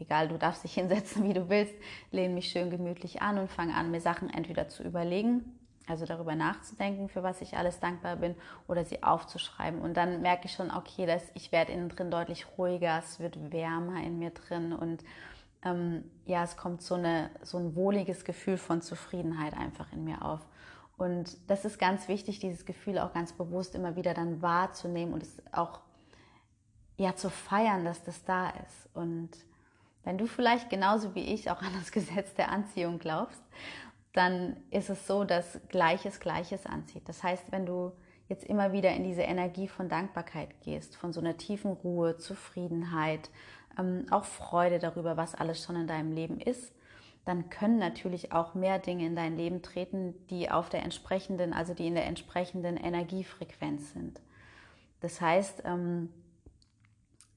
egal, 0.00 0.28
du 0.28 0.38
darfst 0.38 0.64
dich 0.64 0.74
hinsetzen, 0.80 1.24
wie 1.28 1.34
du 1.34 1.48
willst, 1.48 1.74
lehne 2.10 2.34
mich 2.34 2.48
schön 2.48 2.70
gemütlich 2.70 3.22
an 3.22 3.38
und 3.38 3.50
fange 3.50 3.74
an, 3.74 3.90
mir 3.90 4.00
Sachen 4.00 4.30
entweder 4.30 4.68
zu 4.68 4.82
überlegen, 4.82 5.58
also 5.86 6.06
darüber 6.06 6.34
nachzudenken, 6.34 7.08
für 7.08 7.22
was 7.22 7.42
ich 7.42 7.56
alles 7.56 7.80
dankbar 7.80 8.16
bin, 8.16 8.34
oder 8.66 8.84
sie 8.84 9.02
aufzuschreiben. 9.02 9.80
Und 9.80 9.96
dann 9.96 10.22
merke 10.22 10.46
ich 10.46 10.52
schon, 10.52 10.70
okay, 10.70 11.06
dass 11.06 11.22
ich 11.34 11.52
werde 11.52 11.72
innen 11.72 11.88
drin 11.90 12.10
deutlich 12.10 12.46
ruhiger, 12.56 12.98
es 12.98 13.20
wird 13.20 13.52
wärmer 13.52 14.02
in 14.02 14.18
mir 14.18 14.30
drin 14.30 14.72
und 14.72 15.04
ähm, 15.64 16.04
ja, 16.26 16.42
es 16.42 16.56
kommt 16.56 16.82
so, 16.82 16.94
eine, 16.94 17.30
so 17.42 17.58
ein 17.58 17.74
wohliges 17.74 18.24
Gefühl 18.24 18.56
von 18.56 18.82
Zufriedenheit 18.82 19.54
einfach 19.54 19.92
in 19.92 20.04
mir 20.04 20.24
auf. 20.24 20.40
Und 20.96 21.36
das 21.48 21.64
ist 21.64 21.78
ganz 21.78 22.08
wichtig, 22.08 22.38
dieses 22.38 22.64
Gefühl 22.64 22.98
auch 22.98 23.12
ganz 23.12 23.32
bewusst 23.32 23.74
immer 23.74 23.96
wieder 23.96 24.14
dann 24.14 24.42
wahrzunehmen 24.42 25.14
und 25.14 25.22
es 25.22 25.42
auch 25.52 25.80
ja 26.96 27.16
zu 27.16 27.30
feiern, 27.30 27.84
dass 27.84 28.04
das 28.04 28.24
da 28.24 28.50
ist. 28.50 28.88
Und 28.94 29.30
wenn 30.04 30.18
du 30.18 30.26
vielleicht 30.26 30.70
genauso 30.70 31.14
wie 31.14 31.24
ich 31.24 31.50
auch 31.50 31.62
an 31.62 31.72
das 31.78 31.92
Gesetz 31.92 32.34
der 32.34 32.50
Anziehung 32.50 32.98
glaubst, 32.98 33.42
dann 34.12 34.56
ist 34.70 34.90
es 34.90 35.06
so, 35.06 35.24
dass 35.24 35.60
Gleiches 35.68 36.20
Gleiches 36.20 36.66
anzieht. 36.66 37.08
Das 37.08 37.22
heißt, 37.22 37.50
wenn 37.50 37.66
du 37.66 37.92
jetzt 38.28 38.44
immer 38.44 38.72
wieder 38.72 38.90
in 38.92 39.04
diese 39.04 39.22
Energie 39.22 39.68
von 39.68 39.88
Dankbarkeit 39.88 40.60
gehst, 40.60 40.96
von 40.96 41.12
so 41.12 41.20
einer 41.20 41.36
tiefen 41.36 41.72
Ruhe, 41.72 42.16
Zufriedenheit, 42.16 43.30
ähm, 43.78 44.06
auch 44.10 44.24
Freude 44.24 44.78
darüber, 44.78 45.16
was 45.16 45.34
alles 45.34 45.62
schon 45.62 45.76
in 45.76 45.86
deinem 45.86 46.12
Leben 46.12 46.40
ist, 46.40 46.72
dann 47.24 47.50
können 47.50 47.78
natürlich 47.78 48.32
auch 48.32 48.54
mehr 48.54 48.78
Dinge 48.78 49.06
in 49.06 49.14
dein 49.14 49.36
Leben 49.36 49.62
treten, 49.62 50.14
die 50.28 50.50
auf 50.50 50.68
der 50.68 50.82
entsprechenden, 50.82 51.52
also 51.52 51.72
die 51.72 51.86
in 51.86 51.94
der 51.94 52.06
entsprechenden 52.06 52.76
Energiefrequenz 52.76 53.92
sind. 53.92 54.20
Das 55.00 55.20
heißt, 55.20 55.62
ähm, 55.64 56.08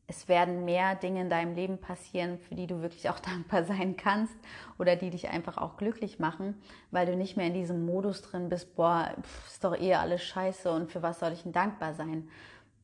es 0.07 0.27
werden 0.27 0.65
mehr 0.65 0.95
Dinge 0.95 1.21
in 1.21 1.29
deinem 1.29 1.55
Leben 1.55 1.79
passieren, 1.79 2.37
für 2.39 2.55
die 2.55 2.67
du 2.67 2.81
wirklich 2.81 3.09
auch 3.09 3.19
dankbar 3.21 3.63
sein 3.63 3.95
kannst 3.95 4.35
oder 4.77 4.95
die 4.95 5.09
dich 5.09 5.29
einfach 5.29 5.57
auch 5.57 5.77
glücklich 5.77 6.19
machen, 6.19 6.55
weil 6.91 7.05
du 7.05 7.15
nicht 7.15 7.37
mehr 7.37 7.47
in 7.47 7.53
diesem 7.53 7.85
Modus 7.85 8.21
drin 8.21 8.49
bist, 8.49 8.75
boah, 8.75 9.15
pff, 9.21 9.47
ist 9.47 9.63
doch 9.63 9.75
eher 9.75 9.99
alles 9.99 10.23
scheiße 10.23 10.71
und 10.71 10.91
für 10.91 11.01
was 11.01 11.19
soll 11.19 11.33
ich 11.33 11.43
denn 11.43 11.53
dankbar 11.53 11.93
sein? 11.93 12.29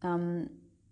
Ähm, 0.04 0.50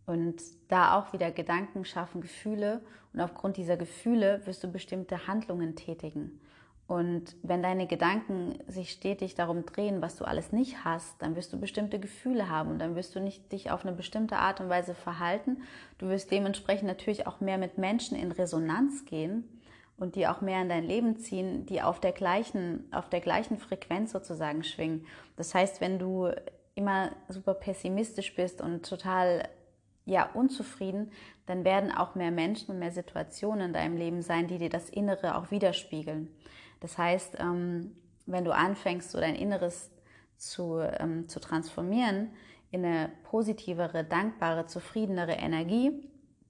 und 0.10 0.42
da 0.70 0.98
auch 0.98 1.14
wieder 1.14 1.30
Gedanken 1.30 1.86
schaffen, 1.86 2.22
Gefühle. 2.22 2.82
Und 3.14 3.22
aufgrund 3.22 3.58
dieser 3.58 3.78
Gefühle 3.78 4.42
wirst 4.46 4.64
du 4.64 4.68
bestimmte 4.68 5.28
Handlungen 5.28 5.76
tätigen. 5.76 6.40
Und 6.88 7.36
wenn 7.44 7.62
deine 7.62 7.86
Gedanken 7.86 8.58
sich 8.68 8.90
stetig 8.90 9.36
darum 9.36 9.68
drehen, 9.68 10.02
was 10.02 10.16
du 10.16 10.26
alles 10.26 10.52
nicht 10.52 10.84
hast, 10.84 11.22
dann 11.22 11.36
wirst 11.36 11.54
du 11.54 11.60
bestimmte 11.60 12.00
Gefühle 12.00 12.50
haben 12.50 12.72
und 12.72 12.80
dann 12.80 12.96
wirst 12.96 13.16
du 13.16 13.20
nicht 13.20 13.52
dich 13.52 13.70
auf 13.70 13.86
eine 13.86 13.96
bestimmte 13.96 14.38
Art 14.38 14.60
und 14.60 14.70
Weise 14.70 14.96
verhalten. 14.96 15.62
Du 16.00 16.08
wirst 16.08 16.32
dementsprechend 16.32 16.88
natürlich 16.88 17.28
auch 17.28 17.42
mehr 17.42 17.60
mit 17.60 17.78
Menschen 17.78 18.18
in 18.18 18.32
Resonanz 18.32 19.06
gehen 19.06 19.44
und 19.98 20.16
die 20.16 20.28
auch 20.28 20.42
mehr 20.42 20.64
in 20.64 20.70
dein 20.70 20.86
Leben 20.86 21.18
ziehen, 21.18 21.68
die 21.68 21.84
auf 21.84 22.00
der 22.00 22.14
gleichen, 22.14 22.92
auf 22.92 23.08
der 23.10 23.22
gleichen 23.22 23.60
Frequenz 23.60 24.12
sozusagen 24.12 24.64
schwingen. 24.64 25.06
Das 25.36 25.54
heißt, 25.54 25.82
wenn 25.82 26.00
du 26.00 26.32
immer 26.74 27.12
super 27.28 27.54
pessimistisch 27.54 28.36
bist 28.36 28.62
und 28.62 28.90
total 28.90 29.48
ja, 30.10 30.30
unzufrieden, 30.34 31.12
dann 31.46 31.64
werden 31.64 31.92
auch 31.92 32.16
mehr 32.16 32.32
Menschen 32.32 32.72
und 32.72 32.80
mehr 32.80 32.92
Situationen 32.92 33.68
in 33.68 33.74
deinem 33.74 33.96
Leben 33.96 34.22
sein, 34.22 34.48
die 34.48 34.58
dir 34.58 34.70
das 34.70 34.90
Innere 34.90 35.36
auch 35.36 35.52
widerspiegeln. 35.52 36.30
Das 36.80 36.98
heißt, 36.98 37.38
ähm, 37.40 37.96
wenn 38.26 38.44
du 38.44 38.54
anfängst, 38.54 39.12
so 39.12 39.20
dein 39.20 39.36
Inneres 39.36 39.92
zu, 40.38 40.80
ähm, 40.80 41.28
zu 41.28 41.40
transformieren 41.40 42.32
in 42.72 42.86
eine 42.86 43.12
positivere, 43.24 44.04
dankbare, 44.04 44.66
zufriedenere 44.66 45.34
Energie, 45.34 45.92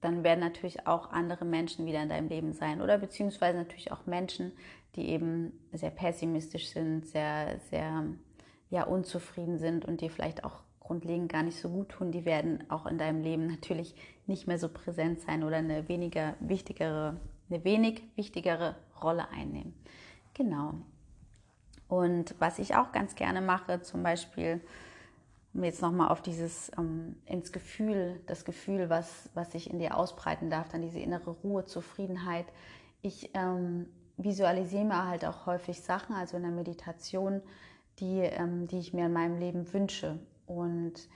dann 0.00 0.24
werden 0.24 0.40
natürlich 0.40 0.86
auch 0.86 1.10
andere 1.10 1.44
Menschen 1.44 1.84
wieder 1.84 2.02
in 2.02 2.08
deinem 2.08 2.28
Leben 2.28 2.52
sein. 2.52 2.80
Oder 2.80 2.96
beziehungsweise 2.98 3.58
natürlich 3.58 3.92
auch 3.92 4.06
Menschen, 4.06 4.52
die 4.96 5.08
eben 5.08 5.52
sehr 5.72 5.90
pessimistisch 5.90 6.70
sind, 6.70 7.06
sehr, 7.06 7.58
sehr 7.70 8.04
ja, 8.70 8.84
unzufrieden 8.84 9.58
sind 9.58 9.84
und 9.84 10.00
dir 10.00 10.10
vielleicht 10.10 10.44
auch 10.44 10.62
grundlegend 10.90 11.30
gar 11.30 11.44
nicht 11.44 11.60
so 11.60 11.68
gut 11.68 11.90
tun, 11.90 12.10
die 12.10 12.24
werden 12.24 12.68
auch 12.68 12.84
in 12.84 12.98
deinem 12.98 13.22
Leben 13.22 13.46
natürlich 13.46 13.94
nicht 14.26 14.48
mehr 14.48 14.58
so 14.58 14.68
präsent 14.68 15.20
sein 15.20 15.44
oder 15.44 15.58
eine 15.58 15.88
weniger 15.88 16.34
wichtigere, 16.40 17.16
eine 17.48 17.62
wenig 17.62 18.02
wichtigere 18.16 18.74
Rolle 19.00 19.28
einnehmen. 19.28 19.72
Genau. 20.34 20.74
Und 21.86 22.34
was 22.40 22.58
ich 22.58 22.74
auch 22.74 22.90
ganz 22.90 23.14
gerne 23.14 23.40
mache, 23.40 23.82
zum 23.82 24.02
Beispiel, 24.02 24.60
um 25.54 25.62
jetzt 25.62 25.80
nochmal 25.80 26.08
auf 26.08 26.22
dieses 26.22 26.72
ähm, 26.76 27.14
ins 27.24 27.52
Gefühl, 27.52 28.20
das 28.26 28.44
Gefühl, 28.44 28.90
was, 28.90 29.30
was 29.34 29.52
sich 29.52 29.70
in 29.70 29.78
dir 29.78 29.96
ausbreiten 29.96 30.50
darf, 30.50 30.70
dann 30.70 30.82
diese 30.82 30.98
innere 30.98 31.30
Ruhe, 31.30 31.66
Zufriedenheit. 31.66 32.46
Ich 33.00 33.30
ähm, 33.34 33.86
visualisiere 34.16 34.84
mir 34.84 35.06
halt 35.06 35.24
auch 35.24 35.46
häufig 35.46 35.82
Sachen, 35.82 36.16
also 36.16 36.36
in 36.36 36.42
der 36.42 36.50
Meditation, 36.50 37.42
die, 38.00 38.18
ähm, 38.22 38.66
die 38.66 38.80
ich 38.80 38.92
mir 38.92 39.06
in 39.06 39.12
meinem 39.12 39.38
Leben 39.38 39.72
wünsche. 39.72 40.18
Und 40.50 41.08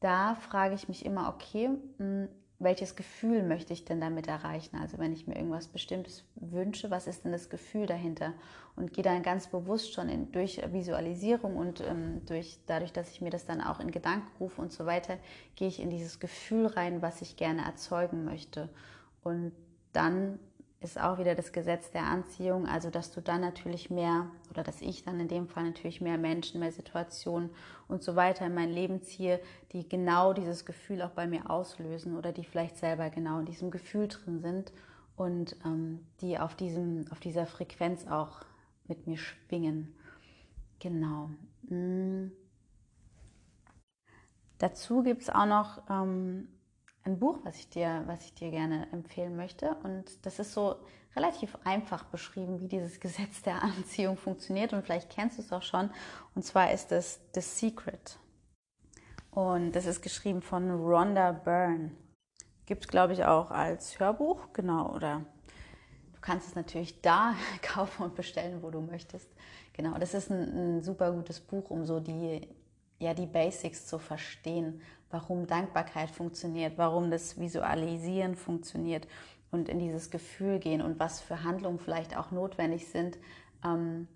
da 0.00 0.34
frage 0.34 0.74
ich 0.74 0.88
mich 0.88 1.04
immer, 1.04 1.28
okay, 1.28 1.68
hm, 1.98 2.28
welches 2.58 2.96
Gefühl 2.96 3.42
möchte 3.42 3.74
ich 3.74 3.84
denn 3.84 4.00
damit 4.00 4.28
erreichen? 4.28 4.76
Also 4.76 4.98
wenn 4.98 5.12
ich 5.12 5.26
mir 5.26 5.36
irgendwas 5.36 5.68
Bestimmtes 5.68 6.24
wünsche, 6.36 6.90
was 6.90 7.06
ist 7.06 7.24
denn 7.24 7.32
das 7.32 7.50
Gefühl 7.50 7.86
dahinter? 7.86 8.32
Und 8.76 8.94
gehe 8.94 9.04
dann 9.04 9.22
ganz 9.22 9.48
bewusst 9.48 9.92
schon 9.92 10.08
in, 10.08 10.32
durch 10.32 10.60
Visualisierung 10.72 11.56
und 11.56 11.82
ähm, 11.82 12.24
durch, 12.24 12.60
dadurch, 12.66 12.94
dass 12.94 13.10
ich 13.10 13.20
mir 13.20 13.30
das 13.30 13.44
dann 13.44 13.60
auch 13.60 13.78
in 13.78 13.90
Gedanken 13.90 14.28
rufe 14.38 14.62
und 14.62 14.72
so 14.72 14.86
weiter, 14.86 15.18
gehe 15.54 15.68
ich 15.68 15.80
in 15.80 15.90
dieses 15.90 16.18
Gefühl 16.18 16.66
rein, 16.66 17.02
was 17.02 17.20
ich 17.20 17.36
gerne 17.36 17.64
erzeugen 17.64 18.24
möchte. 18.24 18.70
Und 19.22 19.52
dann 19.92 20.38
ist 20.80 20.98
auch 20.98 21.18
wieder 21.18 21.34
das 21.34 21.52
Gesetz 21.52 21.90
der 21.90 22.04
Anziehung, 22.04 22.66
also 22.66 22.88
dass 22.88 23.12
du 23.12 23.20
dann 23.20 23.42
natürlich 23.42 23.90
mehr 23.90 24.30
oder 24.48 24.62
dass 24.62 24.80
ich 24.80 25.04
dann 25.04 25.20
in 25.20 25.28
dem 25.28 25.46
Fall 25.46 25.64
natürlich 25.64 26.00
mehr 26.00 26.16
Menschen, 26.16 26.58
mehr 26.58 26.72
Situationen 26.72 27.50
und 27.86 28.02
so 28.02 28.16
weiter 28.16 28.46
in 28.46 28.54
mein 28.54 28.70
Leben 28.70 29.02
ziehe, 29.02 29.40
die 29.72 29.86
genau 29.86 30.32
dieses 30.32 30.64
Gefühl 30.64 31.02
auch 31.02 31.10
bei 31.10 31.26
mir 31.26 31.50
auslösen 31.50 32.16
oder 32.16 32.32
die 32.32 32.44
vielleicht 32.44 32.78
selber 32.78 33.10
genau 33.10 33.40
in 33.40 33.46
diesem 33.46 33.70
Gefühl 33.70 34.08
drin 34.08 34.40
sind 34.40 34.72
und 35.16 35.54
ähm, 35.66 36.06
die 36.22 36.38
auf, 36.38 36.54
diesem, 36.54 37.04
auf 37.10 37.20
dieser 37.20 37.44
Frequenz 37.44 38.06
auch 38.06 38.40
mit 38.88 39.06
mir 39.06 39.18
schwingen. 39.18 39.94
Genau. 40.78 41.28
Mhm. 41.68 42.32
Dazu 44.56 45.02
gibt 45.02 45.22
es 45.22 45.30
auch 45.30 45.46
noch 45.46 45.82
ähm, 45.90 46.48
ein 47.04 47.18
Buch, 47.18 47.38
was 47.44 47.56
ich 47.56 47.68
dir, 47.68 48.02
was 48.06 48.24
ich 48.24 48.34
dir 48.34 48.50
gerne 48.50 48.86
empfehlen 48.92 49.36
möchte. 49.36 49.74
Und 49.82 50.04
das 50.26 50.38
ist 50.38 50.52
so 50.52 50.76
relativ 51.16 51.56
einfach 51.64 52.04
beschrieben, 52.04 52.60
wie 52.60 52.68
dieses 52.68 53.00
Gesetz 53.00 53.42
der 53.42 53.62
Anziehung 53.62 54.16
funktioniert. 54.16 54.72
Und 54.72 54.82
vielleicht 54.82 55.10
kennst 55.10 55.38
du 55.38 55.42
es 55.42 55.52
auch 55.52 55.62
schon. 55.62 55.90
Und 56.34 56.44
zwar 56.44 56.72
ist 56.72 56.92
es 56.92 57.20
The 57.34 57.40
Secret. 57.40 58.18
Und 59.30 59.72
das 59.72 59.86
ist 59.86 60.02
geschrieben 60.02 60.42
von 60.42 60.70
Rhonda 60.70 61.32
Byrne. 61.32 61.92
Gibt 62.66 62.84
es, 62.84 62.88
glaube 62.88 63.12
ich, 63.12 63.24
auch 63.24 63.50
als 63.50 63.98
Hörbuch, 63.98 64.52
genau, 64.52 64.94
oder 64.94 65.24
du 66.12 66.20
kannst 66.20 66.48
es 66.48 66.54
natürlich 66.54 67.00
da 67.00 67.34
kaufen 67.62 68.04
und 68.04 68.14
bestellen, 68.14 68.62
wo 68.62 68.70
du 68.70 68.80
möchtest. 68.80 69.28
Genau, 69.72 69.98
das 69.98 70.14
ist 70.14 70.30
ein, 70.30 70.78
ein 70.78 70.82
super 70.82 71.12
gutes 71.12 71.40
Buch, 71.40 71.70
um 71.70 71.84
so 71.84 72.00
die, 72.00 72.48
ja, 72.98 73.14
die 73.14 73.26
Basics 73.26 73.86
zu 73.86 73.98
verstehen, 73.98 74.82
warum 75.10 75.46
Dankbarkeit 75.46 76.10
funktioniert, 76.10 76.78
warum 76.78 77.10
das 77.10 77.38
Visualisieren 77.38 78.36
funktioniert 78.36 79.06
und 79.50 79.68
in 79.68 79.78
dieses 79.78 80.10
Gefühl 80.10 80.58
gehen 80.58 80.80
und 80.80 81.00
was 81.00 81.20
für 81.20 81.42
Handlungen 81.42 81.78
vielleicht 81.78 82.16
auch 82.16 82.30
notwendig 82.30 82.88
sind, 82.88 83.18
ähm, 83.64 84.08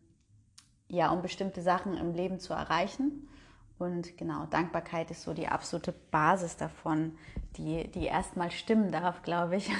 ja, 0.88 1.10
um 1.10 1.22
bestimmte 1.22 1.62
Sachen 1.62 1.96
im 1.96 2.12
Leben 2.12 2.38
zu 2.38 2.52
erreichen. 2.52 3.28
Und 3.76 4.16
genau, 4.16 4.46
Dankbarkeit 4.46 5.10
ist 5.10 5.22
so 5.22 5.34
die 5.34 5.48
absolute 5.48 5.92
Basis 6.12 6.56
davon, 6.56 7.18
die, 7.56 7.90
die 7.90 8.04
erstmal 8.04 8.52
stimmen 8.52 8.92
darf, 8.92 9.22
glaube 9.22 9.56
ich, 9.56 9.70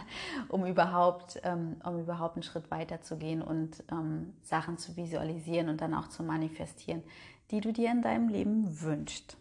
um, 0.48 0.64
überhaupt, 0.64 1.40
ähm, 1.42 1.80
um 1.84 1.98
überhaupt 1.98 2.36
einen 2.36 2.44
Schritt 2.44 2.70
weiter 2.70 3.02
zu 3.02 3.16
gehen 3.16 3.42
und 3.42 3.82
ähm, 3.90 4.34
Sachen 4.42 4.78
zu 4.78 4.96
visualisieren 4.96 5.68
und 5.68 5.80
dann 5.80 5.94
auch 5.94 6.08
zu 6.08 6.22
manifestieren, 6.22 7.02
die 7.50 7.60
du 7.60 7.72
dir 7.72 7.90
in 7.90 8.02
deinem 8.02 8.28
Leben 8.28 8.80
wünschst. 8.82 9.36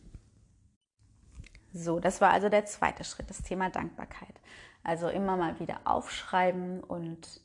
So, 1.73 1.99
das 1.99 2.21
war 2.21 2.31
also 2.31 2.49
der 2.49 2.65
zweite 2.65 3.03
Schritt, 3.03 3.29
das 3.29 3.41
Thema 3.41 3.69
Dankbarkeit. 3.69 4.33
Also 4.83 5.07
immer 5.09 5.37
mal 5.37 5.59
wieder 5.59 5.81
aufschreiben 5.85 6.83
und 6.83 7.41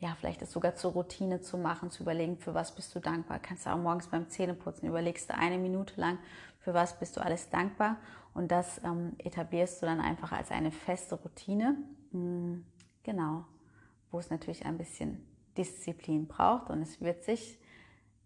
ja, 0.00 0.14
vielleicht 0.18 0.42
es 0.42 0.52
sogar 0.52 0.76
zur 0.76 0.92
Routine 0.92 1.40
zu 1.40 1.58
machen, 1.58 1.90
zu 1.90 2.02
überlegen, 2.02 2.36
für 2.36 2.54
was 2.54 2.74
bist 2.74 2.94
du 2.94 3.00
dankbar. 3.00 3.40
Kannst 3.40 3.66
du 3.66 3.70
auch 3.70 3.78
morgens 3.78 4.06
beim 4.06 4.28
Zähneputzen 4.28 4.88
überlegst 4.88 5.30
du 5.30 5.34
eine 5.34 5.58
Minute 5.58 6.00
lang, 6.00 6.18
für 6.60 6.72
was 6.72 6.98
bist 6.98 7.16
du 7.16 7.20
alles 7.20 7.50
dankbar. 7.50 7.96
Und 8.34 8.52
das 8.52 8.80
ähm, 8.84 9.14
etablierst 9.18 9.82
du 9.82 9.86
dann 9.86 10.00
einfach 10.00 10.30
als 10.32 10.50
eine 10.50 10.70
feste 10.70 11.16
Routine. 11.16 11.76
Mhm, 12.12 12.64
genau, 13.02 13.44
wo 14.10 14.18
es 14.20 14.30
natürlich 14.30 14.66
ein 14.66 14.78
bisschen 14.78 15.26
Disziplin 15.56 16.28
braucht 16.28 16.70
und 16.70 16.80
es 16.82 17.00
wird 17.00 17.24
sich 17.24 17.58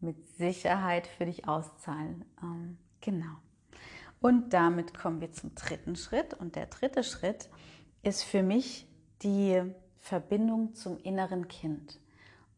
mit 0.00 0.26
Sicherheit 0.36 1.06
für 1.06 1.24
dich 1.24 1.48
auszahlen. 1.48 2.26
Ähm, 2.42 2.76
genau. 3.00 3.36
Und 4.22 4.52
damit 4.52 4.94
kommen 4.94 5.20
wir 5.20 5.32
zum 5.32 5.54
dritten 5.54 5.96
Schritt. 5.96 6.32
Und 6.32 6.54
der 6.54 6.66
dritte 6.66 7.02
Schritt 7.02 7.50
ist 8.02 8.22
für 8.22 8.42
mich 8.42 8.86
die 9.22 9.60
Verbindung 9.98 10.74
zum 10.74 10.96
inneren 10.98 11.48
Kind. 11.48 11.98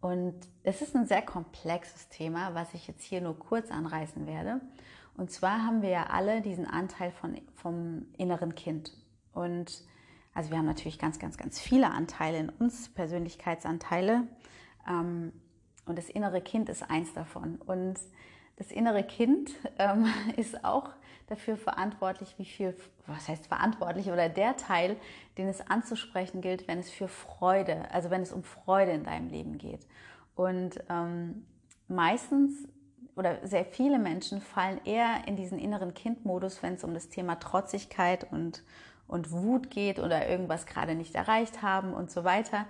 Und 0.00 0.35
es 0.62 0.83
ist 0.83 0.94
ein 0.94 1.07
sehr 1.07 1.22
komplexes 1.22 2.11
Thema, 2.11 2.55
was 2.55 2.74
ich 2.74 2.87
jetzt 2.87 3.03
hier 3.03 3.22
nur 3.22 3.38
kurz 3.38 3.70
anreißen 3.70 4.27
werde. 4.27 4.61
Und 5.16 5.31
zwar 5.31 5.64
haben 5.64 5.81
wir 5.81 5.88
ja 5.88 6.07
alle 6.09 6.42
diesen 6.42 6.66
Anteil 6.66 7.11
von, 7.12 7.40
vom 7.55 8.07
inneren 8.18 8.55
Kind. 8.55 8.92
Und 9.33 9.83
also 10.35 10.50
wir 10.50 10.59
haben 10.59 10.66
natürlich 10.66 10.98
ganz, 10.98 11.18
ganz, 11.18 11.38
ganz 11.38 11.59
viele 11.59 11.90
Anteile 11.90 12.38
in 12.38 12.50
uns, 12.50 12.90
Persönlichkeitsanteile. 12.90 14.27
Ähm, 14.87 15.33
und 15.87 15.96
das 15.96 16.11
innere 16.11 16.42
Kind 16.42 16.68
ist 16.68 16.83
eins 16.90 17.14
davon. 17.14 17.57
Und 17.57 17.98
das 18.57 18.70
innere 18.70 19.05
Kind 19.05 19.53
ähm, 19.79 20.07
ist 20.37 20.62
auch 20.64 20.90
dafür 21.27 21.57
verantwortlich, 21.57 22.35
wie 22.39 22.45
viel, 22.45 22.77
was 23.07 23.29
heißt 23.29 23.47
verantwortlich 23.47 24.11
oder 24.11 24.29
der 24.29 24.57
Teil, 24.57 24.97
den 25.39 25.49
es 25.49 25.67
anzusprechen 25.67 26.41
gilt, 26.41 26.69
wenn 26.69 26.79
es 26.79 26.91
für 26.91 27.09
Freude, 27.09 27.91
also 27.91 28.11
wenn 28.11 28.23
es 28.23 28.33
um 28.33 28.43
Freude 28.43 28.93
in 28.93 29.05
deinem 29.05 29.29
Leben 29.29 29.59
geht. 29.59 29.87
Und 30.35 30.83
ähm, 30.91 31.47
meistens 31.89 32.69
oder 33.17 33.47
sehr 33.47 33.65
viele 33.65 33.99
Menschen 33.99 34.41
fallen 34.41 34.81
eher 34.85 35.27
in 35.27 35.37
diesen 35.37 35.59
inneren 35.59 35.95
Kindmodus, 35.95 36.63
wenn 36.63 36.75
es 36.75 36.85
um 36.85 36.95
das 36.95 37.09
Thema 37.09 37.37
Trotzigkeit 37.37 38.27
und, 38.33 38.65
und 39.07 39.31
Wut 39.31 39.71
geht 39.71 39.99
oder 39.99 40.29
irgendwas 40.29 40.67
gerade 40.67 40.95
nicht 40.95 41.15
erreicht 41.15 41.63
haben 41.63 41.95
und 41.95 42.11
so 42.11 42.25
weiter. 42.25 42.67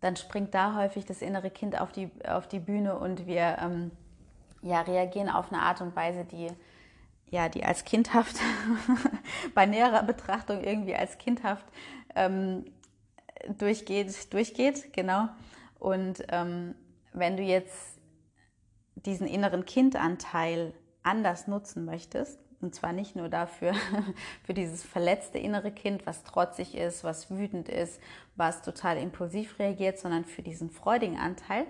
Dann 0.00 0.14
springt 0.14 0.54
da 0.54 0.76
häufig 0.76 1.04
das 1.04 1.20
innere 1.20 1.50
Kind 1.50 1.80
auf 1.80 1.90
die, 1.90 2.10
auf 2.28 2.46
die 2.46 2.60
Bühne 2.60 2.96
und 2.96 3.26
wir 3.26 3.58
ähm, 3.60 3.90
ja, 4.62 4.82
reagieren 4.82 5.28
auf 5.28 5.52
eine 5.52 5.62
Art 5.62 5.80
und 5.80 5.96
Weise, 5.96 6.24
die 6.24 6.48
ja, 7.30 7.48
die 7.48 7.64
als 7.64 7.84
kindhaft, 7.84 8.36
bei 9.54 9.66
näherer 9.66 10.02
Betrachtung 10.02 10.62
irgendwie 10.62 10.94
als 10.94 11.18
kindhaft 11.18 11.66
ähm, 12.14 12.64
durchgeht, 13.58 14.32
durchgeht, 14.32 14.92
genau. 14.92 15.28
Und 15.78 16.24
ähm, 16.30 16.74
wenn 17.12 17.36
du 17.36 17.42
jetzt 17.42 17.98
diesen 18.94 19.26
inneren 19.26 19.64
Kindanteil 19.64 20.74
anders 21.02 21.46
nutzen 21.46 21.84
möchtest, 21.84 22.38
und 22.60 22.74
zwar 22.74 22.92
nicht 22.92 23.14
nur 23.14 23.28
dafür, 23.28 23.72
für 24.44 24.54
dieses 24.54 24.82
verletzte 24.82 25.38
innere 25.38 25.70
Kind, 25.70 26.06
was 26.06 26.24
trotzig 26.24 26.74
ist, 26.74 27.04
was 27.04 27.30
wütend 27.30 27.68
ist, 27.68 28.00
was 28.36 28.62
total 28.62 28.98
impulsiv 28.98 29.58
reagiert, 29.58 29.98
sondern 29.98 30.24
für 30.24 30.42
diesen 30.42 30.70
freudigen 30.70 31.18
Anteil, 31.18 31.66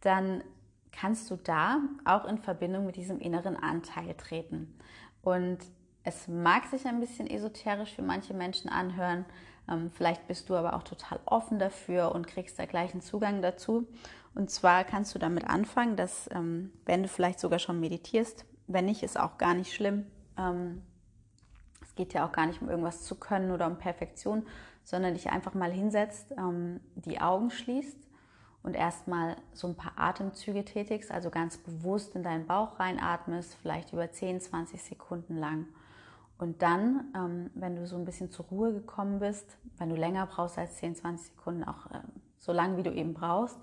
dann 0.00 0.44
kannst 0.92 1.30
du 1.30 1.36
da 1.36 1.80
auch 2.04 2.26
in 2.26 2.38
Verbindung 2.38 2.86
mit 2.86 2.96
diesem 2.96 3.18
inneren 3.18 3.56
Anteil 3.56 4.14
treten. 4.14 4.78
Und 5.22 5.58
es 6.04 6.28
mag 6.28 6.66
sich 6.66 6.86
ein 6.86 7.00
bisschen 7.00 7.28
esoterisch 7.28 7.94
für 7.94 8.02
manche 8.02 8.34
Menschen 8.34 8.68
anhören. 8.68 9.24
Ähm, 9.68 9.90
vielleicht 9.90 10.26
bist 10.28 10.48
du 10.48 10.54
aber 10.54 10.74
auch 10.74 10.82
total 10.82 11.20
offen 11.24 11.58
dafür 11.58 12.12
und 12.14 12.26
kriegst 12.26 12.58
da 12.58 12.66
gleich 12.66 12.92
einen 12.92 13.02
Zugang 13.02 13.42
dazu. 13.42 13.86
Und 14.34 14.50
zwar 14.50 14.84
kannst 14.84 15.14
du 15.14 15.18
damit 15.18 15.48
anfangen, 15.48 15.96
dass 15.96 16.28
ähm, 16.32 16.72
wenn 16.84 17.02
du 17.02 17.08
vielleicht 17.08 17.40
sogar 17.40 17.58
schon 17.58 17.80
meditierst, 17.80 18.44
wenn 18.66 18.86
nicht, 18.86 19.02
ist 19.02 19.18
auch 19.18 19.38
gar 19.38 19.54
nicht 19.54 19.72
schlimm. 19.72 20.06
Ähm, 20.36 20.82
es 21.82 21.94
geht 21.94 22.14
ja 22.14 22.26
auch 22.26 22.32
gar 22.32 22.46
nicht 22.46 22.62
um 22.62 22.68
irgendwas 22.68 23.02
zu 23.02 23.16
können 23.16 23.50
oder 23.50 23.66
um 23.66 23.76
Perfektion, 23.76 24.46
sondern 24.82 25.14
dich 25.14 25.30
einfach 25.30 25.54
mal 25.54 25.70
hinsetzt, 25.70 26.34
die 26.96 27.20
Augen 27.20 27.50
schließt 27.50 27.96
und 28.62 28.74
erstmal 28.74 29.36
so 29.52 29.66
ein 29.66 29.74
paar 29.74 29.92
Atemzüge 29.96 30.64
tätigst, 30.64 31.10
also 31.10 31.30
ganz 31.30 31.58
bewusst 31.58 32.14
in 32.14 32.22
deinen 32.22 32.46
Bauch 32.46 32.78
reinatmest, 32.78 33.56
vielleicht 33.60 33.92
über 33.92 34.10
10, 34.10 34.40
20 34.40 34.82
Sekunden 34.82 35.36
lang. 35.36 35.66
Und 36.38 36.62
dann, 36.62 37.12
ähm, 37.16 37.50
wenn 37.54 37.76
du 37.76 37.86
so 37.86 37.96
ein 37.96 38.04
bisschen 38.04 38.30
zur 38.30 38.46
Ruhe 38.46 38.72
gekommen 38.72 39.18
bist, 39.18 39.56
wenn 39.78 39.90
du 39.90 39.96
länger 39.96 40.26
brauchst 40.26 40.58
als 40.58 40.76
10, 40.76 40.96
20 40.96 41.34
Sekunden, 41.34 41.64
auch 41.64 41.86
äh, 41.90 42.00
so 42.38 42.52
lang 42.52 42.76
wie 42.76 42.82
du 42.82 42.92
eben 42.92 43.14
brauchst, 43.14 43.58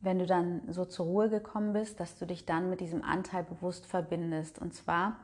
wenn 0.00 0.18
du 0.18 0.26
dann 0.26 0.62
so 0.68 0.84
zur 0.84 1.06
Ruhe 1.06 1.30
gekommen 1.30 1.72
bist, 1.72 2.00
dass 2.00 2.18
du 2.18 2.26
dich 2.26 2.44
dann 2.44 2.68
mit 2.68 2.80
diesem 2.80 3.02
Anteil 3.02 3.44
bewusst 3.44 3.86
verbindest. 3.86 4.58
Und 4.58 4.74
zwar 4.74 5.16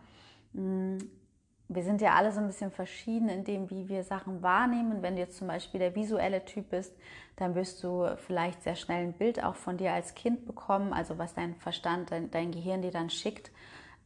mh, 0.53 0.99
wir 1.69 1.83
sind 1.83 2.01
ja 2.01 2.15
alle 2.15 2.33
so 2.33 2.41
ein 2.41 2.47
bisschen 2.47 2.71
verschieden 2.71 3.29
in 3.29 3.45
dem, 3.45 3.69
wie 3.71 3.89
wir 3.89 4.03
Sachen 4.03 4.43
wahrnehmen. 4.43 5.03
Wenn 5.03 5.17
du 5.17 5.21
jetzt 5.21 5.37
zum 5.37 5.49
Beispiel 5.49 5.79
der 5.79 5.95
visuelle 5.95 6.45
Typ 6.45 6.71
bist, 6.71 6.97
dann 7.37 7.55
wirst 7.55 7.85
du 7.85 8.17
vielleicht 8.17 8.63
sehr 8.63 8.75
schnell 8.75 9.05
ein 9.05 9.13
Bild 9.13 9.45
auch 9.45 9.55
von 9.55 9.77
dir 9.77 9.93
als 9.93 10.15
Kind 10.15 10.47
bekommen, 10.47 10.95
also 10.95 11.19
was 11.19 11.35
dein 11.35 11.55
Verstand, 11.57 12.11
dein, 12.11 12.31
dein 12.31 12.53
Gehirn 12.53 12.81
dir 12.81 12.91
dann 12.91 13.11
schickt. 13.11 13.51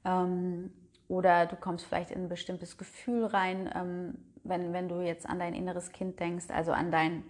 Ähm, 0.05 0.72
oder 1.07 1.46
du 1.46 1.55
kommst 1.55 1.87
vielleicht 1.87 2.11
in 2.11 2.25
ein 2.25 2.29
bestimmtes 2.29 2.79
Gefühl 2.79 3.27
rein, 3.27 3.70
ähm, 3.75 4.18
wenn, 4.42 4.72
wenn 4.72 4.88
du 4.88 5.01
jetzt 5.01 5.29
an 5.29 5.38
dein 5.38 5.55
inneres 5.55 5.92
Kind 5.92 6.18
denkst, 6.18 6.46
also 6.48 6.72
an 6.72 6.90
dein, 6.90 7.22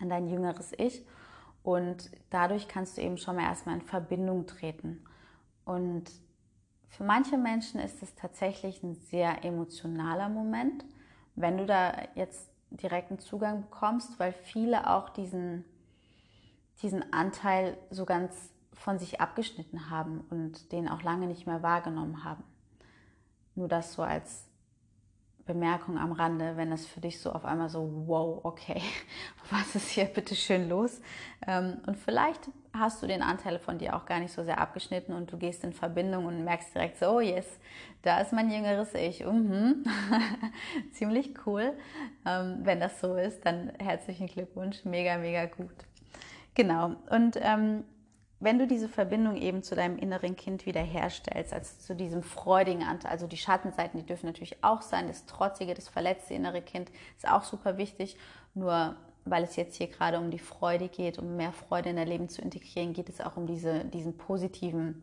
an 0.00 0.08
dein 0.08 0.26
jüngeres 0.26 0.72
Ich. 0.76 1.06
Und 1.62 2.10
dadurch 2.30 2.66
kannst 2.66 2.96
du 2.96 3.02
eben 3.02 3.16
schon 3.16 3.36
mal 3.36 3.44
erstmal 3.44 3.76
in 3.76 3.82
Verbindung 3.82 4.46
treten. 4.46 5.04
Und 5.64 6.10
für 6.96 7.04
manche 7.04 7.36
Menschen 7.36 7.78
ist 7.78 8.02
es 8.02 8.14
tatsächlich 8.14 8.82
ein 8.82 8.94
sehr 8.94 9.44
emotionaler 9.44 10.30
Moment, 10.30 10.82
wenn 11.34 11.58
du 11.58 11.66
da 11.66 11.92
jetzt 12.14 12.48
direkten 12.70 13.18
Zugang 13.18 13.60
bekommst, 13.60 14.18
weil 14.18 14.32
viele 14.32 14.88
auch 14.88 15.10
diesen, 15.10 15.66
diesen 16.80 17.12
Anteil 17.12 17.76
so 17.90 18.06
ganz 18.06 18.50
von 18.72 18.98
sich 18.98 19.20
abgeschnitten 19.20 19.90
haben 19.90 20.24
und 20.30 20.72
den 20.72 20.88
auch 20.88 21.02
lange 21.02 21.26
nicht 21.26 21.46
mehr 21.46 21.62
wahrgenommen 21.62 22.24
haben. 22.24 22.44
Nur 23.54 23.68
das 23.68 23.92
so 23.92 24.02
als 24.02 24.48
Bemerkung 25.44 25.98
am 25.98 26.12
Rande, 26.12 26.56
wenn 26.56 26.70
das 26.70 26.86
für 26.86 27.00
dich 27.00 27.20
so 27.20 27.30
auf 27.30 27.44
einmal 27.44 27.68
so, 27.68 28.06
wow, 28.06 28.40
okay, 28.42 28.80
was 29.50 29.74
ist 29.74 29.90
hier 29.90 30.06
bitte 30.06 30.34
schön 30.34 30.68
los? 30.68 31.02
Ähm, 31.46 31.78
und 31.86 31.98
vielleicht 31.98 32.48
hast 32.78 33.02
du 33.02 33.06
den 33.06 33.22
Anteil 33.22 33.58
von 33.58 33.78
dir 33.78 33.96
auch 33.96 34.06
gar 34.06 34.20
nicht 34.20 34.32
so 34.32 34.44
sehr 34.44 34.58
abgeschnitten 34.58 35.12
und 35.12 35.32
du 35.32 35.36
gehst 35.36 35.64
in 35.64 35.72
Verbindung 35.72 36.26
und 36.26 36.44
merkst 36.44 36.74
direkt 36.74 36.98
so, 36.98 37.16
oh 37.16 37.20
yes, 37.20 37.46
da 38.02 38.20
ist 38.20 38.32
mein 38.32 38.50
jüngeres 38.50 38.94
Ich. 38.94 39.24
Mhm. 39.24 39.84
Ziemlich 40.92 41.34
cool. 41.46 41.72
Ähm, 42.24 42.60
wenn 42.62 42.80
das 42.80 43.00
so 43.00 43.16
ist, 43.16 43.44
dann 43.44 43.72
herzlichen 43.78 44.26
Glückwunsch, 44.26 44.84
mega, 44.84 45.18
mega 45.18 45.46
gut. 45.46 45.74
Genau. 46.54 46.96
Und 47.10 47.38
ähm, 47.40 47.84
wenn 48.38 48.58
du 48.58 48.66
diese 48.66 48.88
Verbindung 48.88 49.36
eben 49.36 49.62
zu 49.62 49.74
deinem 49.74 49.96
inneren 49.96 50.36
Kind 50.36 50.66
wiederherstellst, 50.66 51.52
also 51.52 51.78
zu 51.78 51.94
diesem 51.94 52.22
freudigen 52.22 52.82
Anteil, 52.82 53.10
also 53.10 53.26
die 53.26 53.38
Schattenseiten, 53.38 53.98
die 53.98 54.06
dürfen 54.06 54.26
natürlich 54.26 54.62
auch 54.62 54.82
sein, 54.82 55.08
das 55.08 55.24
trotzige, 55.24 55.72
das 55.72 55.88
verletzte 55.88 56.34
innere 56.34 56.60
Kind 56.60 56.90
ist 57.16 57.28
auch 57.28 57.44
super 57.44 57.78
wichtig. 57.78 58.16
Nur 58.52 58.96
weil 59.26 59.44
es 59.44 59.56
jetzt 59.56 59.76
hier 59.76 59.88
gerade 59.88 60.18
um 60.18 60.30
die 60.30 60.38
Freude 60.38 60.88
geht, 60.88 61.18
um 61.18 61.36
mehr 61.36 61.52
Freude 61.52 61.90
in 61.90 61.96
dein 61.96 62.08
Leben 62.08 62.28
zu 62.28 62.40
integrieren, 62.40 62.92
geht 62.92 63.08
es 63.08 63.20
auch 63.20 63.36
um 63.36 63.46
diese, 63.46 63.84
diesen 63.84 64.16
positiven 64.16 65.02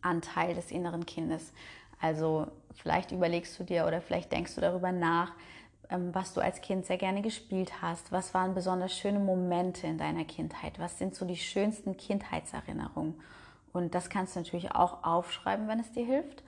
Anteil 0.00 0.54
des 0.54 0.70
inneren 0.70 1.04
Kindes. 1.04 1.52
Also 2.00 2.46
vielleicht 2.74 3.12
überlegst 3.12 3.58
du 3.58 3.64
dir 3.64 3.86
oder 3.86 4.00
vielleicht 4.00 4.32
denkst 4.32 4.54
du 4.54 4.60
darüber 4.60 4.92
nach, 4.92 5.32
ähm, 5.90 6.14
was 6.14 6.32
du 6.32 6.40
als 6.40 6.60
Kind 6.60 6.86
sehr 6.86 6.96
gerne 6.96 7.22
gespielt 7.22 7.82
hast. 7.82 8.12
Was 8.12 8.32
waren 8.32 8.54
besonders 8.54 8.96
schöne 8.96 9.18
Momente 9.18 9.86
in 9.86 9.98
deiner 9.98 10.24
Kindheit? 10.24 10.78
Was 10.78 10.98
sind 10.98 11.14
so 11.14 11.26
die 11.26 11.36
schönsten 11.36 11.96
Kindheitserinnerungen? 11.96 13.20
Und 13.72 13.94
das 13.94 14.08
kannst 14.08 14.34
du 14.34 14.40
natürlich 14.40 14.72
auch 14.72 15.04
aufschreiben, 15.04 15.68
wenn 15.68 15.80
es 15.80 15.92
dir 15.92 16.04
hilft. 16.04 16.42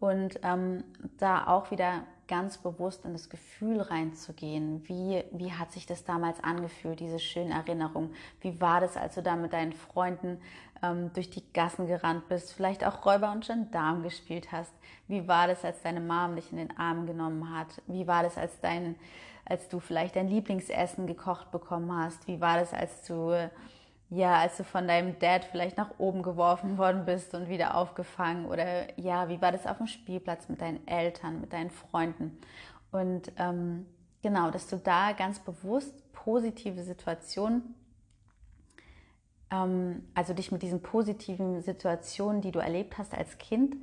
Und 0.00 0.40
ähm, 0.42 0.84
da 1.18 1.46
auch 1.46 1.70
wieder 1.70 2.02
ganz 2.28 2.58
bewusst 2.58 3.04
in 3.04 3.12
das 3.12 3.28
Gefühl 3.28 3.80
reinzugehen. 3.80 4.86
Wie, 4.88 5.24
wie 5.32 5.52
hat 5.52 5.72
sich 5.72 5.86
das 5.86 6.04
damals 6.04 6.42
angefühlt, 6.42 7.00
diese 7.00 7.18
schönen 7.18 7.52
Erinnerungen? 7.52 8.14
Wie 8.40 8.60
war 8.60 8.80
das, 8.80 8.96
als 8.96 9.14
du 9.14 9.22
da 9.22 9.36
mit 9.36 9.52
deinen 9.52 9.72
Freunden 9.72 10.40
ähm, 10.82 11.12
durch 11.14 11.30
die 11.30 11.42
Gassen 11.52 11.86
gerannt 11.86 12.28
bist, 12.28 12.52
vielleicht 12.52 12.84
auch 12.84 13.04
Räuber 13.04 13.32
und 13.32 13.46
Gendarm 13.46 14.02
gespielt 14.02 14.52
hast? 14.52 14.72
Wie 15.08 15.28
war 15.28 15.46
das, 15.46 15.64
als 15.64 15.82
deine 15.82 16.00
Mom 16.00 16.36
dich 16.36 16.50
in 16.50 16.58
den 16.58 16.76
Arm 16.76 17.06
genommen 17.06 17.56
hat? 17.56 17.82
Wie 17.86 18.06
war 18.06 18.22
das, 18.22 18.36
als, 18.36 18.60
dein, 18.60 18.96
als 19.44 19.68
du 19.68 19.80
vielleicht 19.80 20.16
dein 20.16 20.28
Lieblingsessen 20.28 21.06
gekocht 21.06 21.50
bekommen 21.50 21.92
hast? 21.96 22.26
Wie 22.26 22.40
war 22.40 22.58
das, 22.58 22.72
als 22.72 23.06
du 23.06 23.50
ja, 24.08 24.38
als 24.38 24.56
du 24.56 24.64
von 24.64 24.86
deinem 24.86 25.18
Dad 25.18 25.44
vielleicht 25.44 25.76
nach 25.76 25.98
oben 25.98 26.22
geworfen 26.22 26.78
worden 26.78 27.04
bist 27.04 27.34
und 27.34 27.48
wieder 27.48 27.76
aufgefangen 27.76 28.46
oder 28.46 28.98
ja, 28.98 29.28
wie 29.28 29.40
war 29.40 29.50
das 29.50 29.66
auf 29.66 29.78
dem 29.78 29.88
Spielplatz 29.88 30.48
mit 30.48 30.60
deinen 30.60 30.86
Eltern, 30.86 31.40
mit 31.40 31.52
deinen 31.52 31.70
Freunden? 31.70 32.38
Und 32.92 33.32
ähm, 33.36 33.86
genau, 34.22 34.50
dass 34.50 34.68
du 34.68 34.76
da 34.76 35.12
ganz 35.12 35.40
bewusst 35.40 36.12
positive 36.12 36.82
Situationen, 36.84 37.74
ähm, 39.50 40.04
also 40.14 40.34
dich 40.34 40.52
mit 40.52 40.62
diesen 40.62 40.82
positiven 40.82 41.60
Situationen, 41.62 42.42
die 42.42 42.52
du 42.52 42.60
erlebt 42.60 42.98
hast 42.98 43.12
als 43.12 43.38
Kind, 43.38 43.74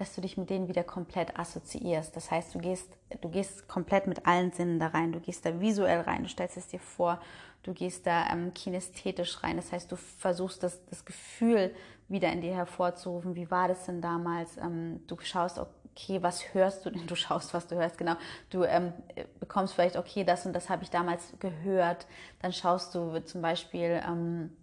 dass 0.00 0.14
du 0.14 0.22
dich 0.22 0.38
mit 0.38 0.48
denen 0.48 0.66
wieder 0.66 0.82
komplett 0.82 1.38
assoziierst. 1.38 2.16
Das 2.16 2.30
heißt, 2.30 2.54
du 2.54 2.58
gehst, 2.58 2.90
du 3.20 3.28
gehst 3.28 3.68
komplett 3.68 4.06
mit 4.06 4.26
allen 4.26 4.50
Sinnen 4.50 4.80
da 4.80 4.86
rein. 4.86 5.12
Du 5.12 5.20
gehst 5.20 5.44
da 5.44 5.60
visuell 5.60 6.00
rein, 6.00 6.22
du 6.22 6.28
stellst 6.30 6.56
es 6.56 6.68
dir 6.68 6.80
vor, 6.80 7.20
du 7.64 7.74
gehst 7.74 8.06
da 8.06 8.30
ähm, 8.32 8.54
kinästhetisch 8.54 9.42
rein. 9.42 9.56
Das 9.56 9.72
heißt, 9.72 9.92
du 9.92 9.96
versuchst 9.96 10.62
das, 10.62 10.82
das 10.86 11.04
Gefühl 11.04 11.74
wieder 12.08 12.32
in 12.32 12.40
dir 12.40 12.54
hervorzurufen. 12.54 13.34
Wie 13.34 13.50
war 13.50 13.68
das 13.68 13.84
denn 13.84 14.00
damals? 14.00 14.56
Ähm, 14.56 15.06
du 15.06 15.18
schaust, 15.20 15.58
okay, 15.58 16.22
was 16.22 16.54
hörst 16.54 16.86
du 16.86 16.90
denn? 16.90 17.06
Du 17.06 17.14
schaust, 17.14 17.52
was 17.52 17.66
du 17.66 17.76
hörst, 17.76 17.98
genau. 17.98 18.14
Du 18.48 18.64
ähm, 18.64 18.94
bekommst 19.38 19.74
vielleicht, 19.74 19.98
okay, 19.98 20.24
das 20.24 20.46
und 20.46 20.54
das 20.54 20.70
habe 20.70 20.82
ich 20.82 20.88
damals 20.88 21.34
gehört. 21.40 22.06
Dann 22.40 22.54
schaust 22.54 22.94
du 22.94 23.22
zum 23.22 23.42
Beispiel, 23.42 24.00
ähm, 24.08 24.56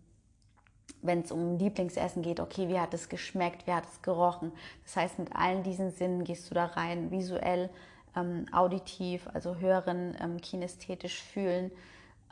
wenn 1.02 1.22
es 1.22 1.32
um 1.32 1.58
Lieblingsessen 1.58 2.22
geht, 2.22 2.40
okay, 2.40 2.68
wie 2.68 2.80
hat 2.80 2.94
es 2.94 3.10
geschmeckt, 3.10 3.68
wie 3.68 3.74
hat 3.74 3.86
es 3.86 4.02
gerochen. 4.02 4.52
Das 4.84 4.96
heißt, 4.96 5.20
mit 5.20 5.36
allen 5.36 5.64
diesen 5.64 5.92
Sinnen 5.92 6.24
gehst 6.24 6.50
du 6.50 6.56
da 6.56 6.66
rein, 6.66 7.12
visuell, 7.12 7.70
ähm, 8.16 8.46
auditiv, 8.52 9.28
also 9.34 9.58
hören, 9.58 10.16
ähm, 10.22 10.42
kinästhetisch 10.42 11.22
fühlen, 11.22 11.72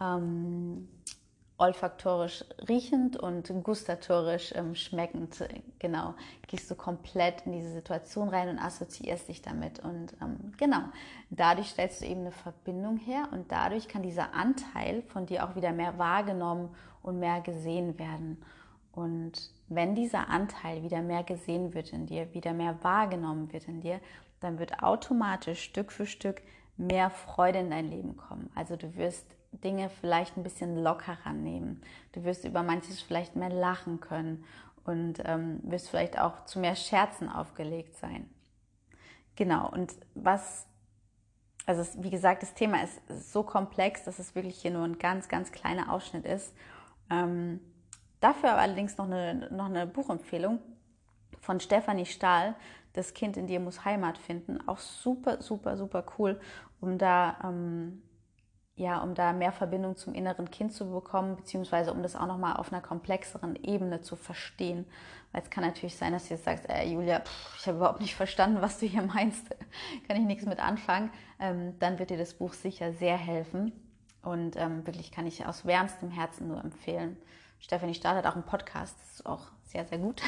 ähm, 0.02 0.88
olfaktorisch 1.58 2.44
riechend 2.68 3.16
und 3.16 3.52
gustatorisch 3.64 4.54
ähm, 4.56 4.76
schmeckend. 4.76 5.48
Genau, 5.80 6.14
gehst 6.48 6.70
du 6.70 6.76
komplett 6.76 7.46
in 7.46 7.54
diese 7.54 7.72
Situation 7.72 8.30
rein 8.30 8.50
und 8.50 8.60
assoziierst 8.60 9.30
dich 9.30 9.42
damit. 9.42 9.80
Und 9.80 10.14
ähm, 10.22 10.54
genau, 10.58 10.82
dadurch 11.30 11.70
stellst 11.70 12.02
du 12.02 12.06
eben 12.06 12.22
eine 12.22 12.32
Verbindung 12.32 12.98
her 12.98 13.30
und 13.32 13.52
dadurch 13.52 13.88
kann 13.88 14.02
dieser 14.02 14.34
Anteil 14.34 15.02
von 15.04 15.26
dir 15.26 15.46
auch 15.46 15.56
wieder 15.56 15.72
mehr 15.72 15.98
wahrgenommen 15.98 16.70
und 17.02 17.20
mehr 17.20 17.40
gesehen 17.40 17.98
werden. 17.98 18.44
Und 18.92 19.52
wenn 19.68 19.96
dieser 19.96 20.30
Anteil 20.30 20.84
wieder 20.84 21.02
mehr 21.02 21.24
gesehen 21.24 21.74
wird 21.74 21.94
in 21.94 22.06
dir, 22.06 22.34
wieder 22.34 22.54
mehr 22.54 22.84
wahrgenommen 22.84 23.52
wird 23.54 23.68
in 23.68 23.82
dir, 23.82 24.00
dann 24.40 24.60
wird 24.60 24.84
automatisch 24.84 25.64
Stück 25.64 25.92
für 25.92 26.06
Stück 26.06 26.42
mehr 26.78 27.10
Freude 27.10 27.60
in 27.60 27.70
dein 27.70 27.90
Leben 27.90 28.18
kommen. 28.18 28.50
Also 28.56 28.76
du 28.76 28.96
wirst 28.96 29.35
Dinge 29.64 29.90
vielleicht 29.90 30.38
ein 30.38 30.44
bisschen 30.44 30.82
lockerer 30.84 31.34
nehmen. 31.34 31.82
Du 32.12 32.24
wirst 32.24 32.46
über 32.46 32.64
manches 32.64 33.02
vielleicht 33.02 33.36
mehr 33.36 33.50
lachen 33.50 34.00
können 34.00 34.44
und 34.86 35.22
ähm, 35.26 35.60
wirst 35.64 35.90
vielleicht 35.90 36.20
auch 36.20 36.46
zu 36.46 36.60
mehr 36.60 36.76
Scherzen 36.76 37.30
aufgelegt 37.30 37.98
sein. 37.98 38.30
Genau, 39.36 39.70
und 39.70 39.94
was, 40.14 40.66
also 41.66 41.82
es, 41.82 42.02
wie 42.02 42.10
gesagt, 42.10 42.44
das 42.44 42.54
Thema 42.54 42.84
ist 42.84 43.02
so 43.32 43.44
komplex, 43.44 44.04
dass 44.04 44.20
es 44.20 44.36
wirklich 44.36 44.62
hier 44.62 44.72
nur 44.72 44.84
ein 44.84 44.98
ganz, 44.98 45.28
ganz 45.28 45.52
kleiner 45.52 45.92
Ausschnitt 45.92 46.26
ist. 46.26 46.54
Ähm, 47.10 47.60
dafür 48.22 48.52
aber 48.52 48.62
allerdings 48.62 48.98
noch 48.98 49.06
eine, 49.06 49.50
noch 49.52 49.66
eine 49.66 49.86
Buchempfehlung 49.86 50.60
von 51.42 51.60
Stefanie 51.60 52.06
Stahl, 52.06 52.56
Das 52.94 53.14
Kind 53.14 53.36
in 53.36 53.46
dir 53.46 53.60
muss 53.60 53.84
Heimat 53.84 54.18
finden. 54.18 54.66
Auch 54.68 54.80
super, 54.80 55.42
super, 55.42 55.76
super 55.76 56.06
cool, 56.18 56.40
um 56.80 56.98
da 56.98 57.38
ähm, 57.44 58.02
ja, 58.78 59.02
um 59.02 59.16
da 59.16 59.32
mehr 59.32 59.54
Verbindung 59.54 59.96
zum 59.96 60.14
inneren 60.14 60.52
Kind 60.52 60.74
zu 60.74 60.90
bekommen, 60.92 61.38
beziehungsweise 61.38 61.94
um 61.94 62.04
das 62.04 62.16
auch 62.16 62.28
nochmal 62.28 62.58
auf 62.58 62.74
einer 62.74 62.82
komplexeren 62.82 63.56
Ebene 63.64 64.02
zu 64.02 64.18
verstehen. 64.18 64.86
Weil 65.32 65.44
es 65.44 65.50
kann 65.50 65.64
natürlich 65.64 65.96
sein, 65.96 66.12
dass 66.12 66.28
du 66.28 66.34
jetzt 66.34 66.44
sagst, 66.44 66.70
äh, 66.70 66.86
Julia, 66.86 67.22
pff, 67.22 67.60
ich 67.60 67.68
habe 67.68 67.78
überhaupt 67.78 68.02
nicht 68.02 68.16
verstanden, 68.16 68.62
was 68.62 68.80
du 68.80 68.86
hier 68.86 69.02
meinst, 69.02 69.50
kann 70.08 70.18
ich 70.18 70.26
nichts 70.26 70.46
mit 70.46 70.60
anfangen. 70.60 71.10
Ähm, 71.40 71.80
dann 71.80 72.00
wird 72.00 72.10
dir 72.10 72.18
das 72.18 72.34
Buch 72.34 72.54
sicher 72.54 72.92
sehr 72.94 73.18
helfen. 73.18 73.72
Und 74.22 74.58
ähm, 74.58 74.86
wirklich 74.86 75.12
kann 75.12 75.28
ich 75.28 75.46
aus 75.46 75.66
wärmstem 75.66 76.12
Herzen 76.12 76.48
nur 76.48 76.62
empfehlen. 76.62 77.16
Stefanie 77.60 77.94
startet 77.94 78.26
auch 78.26 78.36
einen 78.36 78.44
Podcast, 78.44 78.98
das 79.00 79.14
ist 79.16 79.26
auch 79.26 79.52
sehr, 79.64 79.86
sehr 79.86 80.00
gut. 80.00 80.22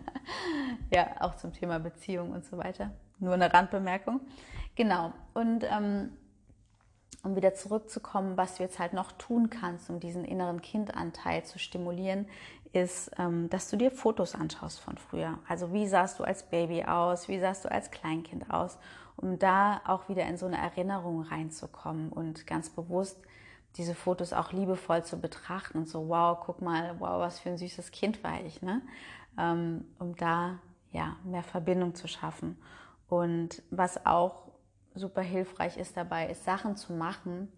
ja, 0.90 1.08
auch 1.20 1.34
zum 1.36 1.52
Thema 1.52 1.78
Beziehung 1.78 2.30
und 2.30 2.44
so 2.44 2.56
weiter. 2.56 2.92
Nur 3.18 3.34
eine 3.34 3.52
Randbemerkung. 3.52 4.20
Genau. 4.76 5.12
Und 5.34 5.64
ähm, 5.64 6.10
um 7.26 7.34
wieder 7.34 7.54
zurückzukommen, 7.54 8.36
was 8.36 8.56
du 8.56 8.62
jetzt 8.62 8.78
halt 8.78 8.92
noch 8.92 9.10
tun 9.12 9.50
kannst, 9.50 9.90
um 9.90 9.98
diesen 9.98 10.24
inneren 10.24 10.62
Kindanteil 10.62 11.44
zu 11.44 11.58
stimulieren, 11.58 12.26
ist, 12.72 13.10
ähm, 13.18 13.50
dass 13.50 13.68
du 13.68 13.76
dir 13.76 13.90
Fotos 13.90 14.36
anschaust 14.36 14.78
von 14.78 14.96
früher. 14.96 15.38
Also 15.48 15.72
wie 15.72 15.88
sahst 15.88 16.20
du 16.20 16.24
als 16.24 16.44
Baby 16.44 16.84
aus, 16.84 17.26
wie 17.26 17.40
sahst 17.40 17.64
du 17.64 17.70
als 17.70 17.90
Kleinkind 17.90 18.48
aus, 18.50 18.78
um 19.16 19.40
da 19.40 19.80
auch 19.86 20.08
wieder 20.08 20.24
in 20.26 20.36
so 20.36 20.46
eine 20.46 20.58
Erinnerung 20.58 21.22
reinzukommen 21.22 22.12
und 22.12 22.46
ganz 22.46 22.70
bewusst 22.70 23.20
diese 23.76 23.96
Fotos 23.96 24.32
auch 24.32 24.52
liebevoll 24.52 25.02
zu 25.02 25.20
betrachten 25.20 25.78
und 25.78 25.88
so, 25.88 26.08
wow, 26.08 26.38
guck 26.40 26.62
mal, 26.62 26.94
wow, 27.00 27.18
was 27.18 27.40
für 27.40 27.50
ein 27.50 27.58
süßes 27.58 27.90
Kind 27.90 28.22
war 28.22 28.40
ich, 28.42 28.62
ne? 28.62 28.82
Ähm, 29.36 29.84
um 29.98 30.14
da 30.14 30.60
ja 30.92 31.16
mehr 31.24 31.42
Verbindung 31.42 31.96
zu 31.96 32.06
schaffen. 32.06 32.56
Und 33.08 33.62
was 33.70 34.06
auch 34.06 34.45
super 34.96 35.22
hilfreich 35.22 35.76
ist 35.76 35.96
dabei, 35.96 36.28
ist 36.28 36.44
Sachen 36.44 36.76
zu 36.76 36.92
machen, 36.92 37.52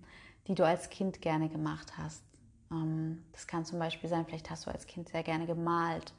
die 0.46 0.54
du 0.54 0.64
als 0.64 0.90
Kind 0.90 1.20
gerne 1.20 1.48
gemacht 1.48 1.96
hast. 1.96 2.22
Ähm, 2.70 3.24
das 3.32 3.46
kann 3.46 3.64
zum 3.64 3.78
Beispiel 3.78 4.08
sein, 4.10 4.26
vielleicht 4.26 4.50
hast 4.50 4.66
du 4.66 4.70
als 4.70 4.86
Kind 4.86 5.08
sehr 5.08 5.22
gerne 5.22 5.46
gemalt 5.46 6.12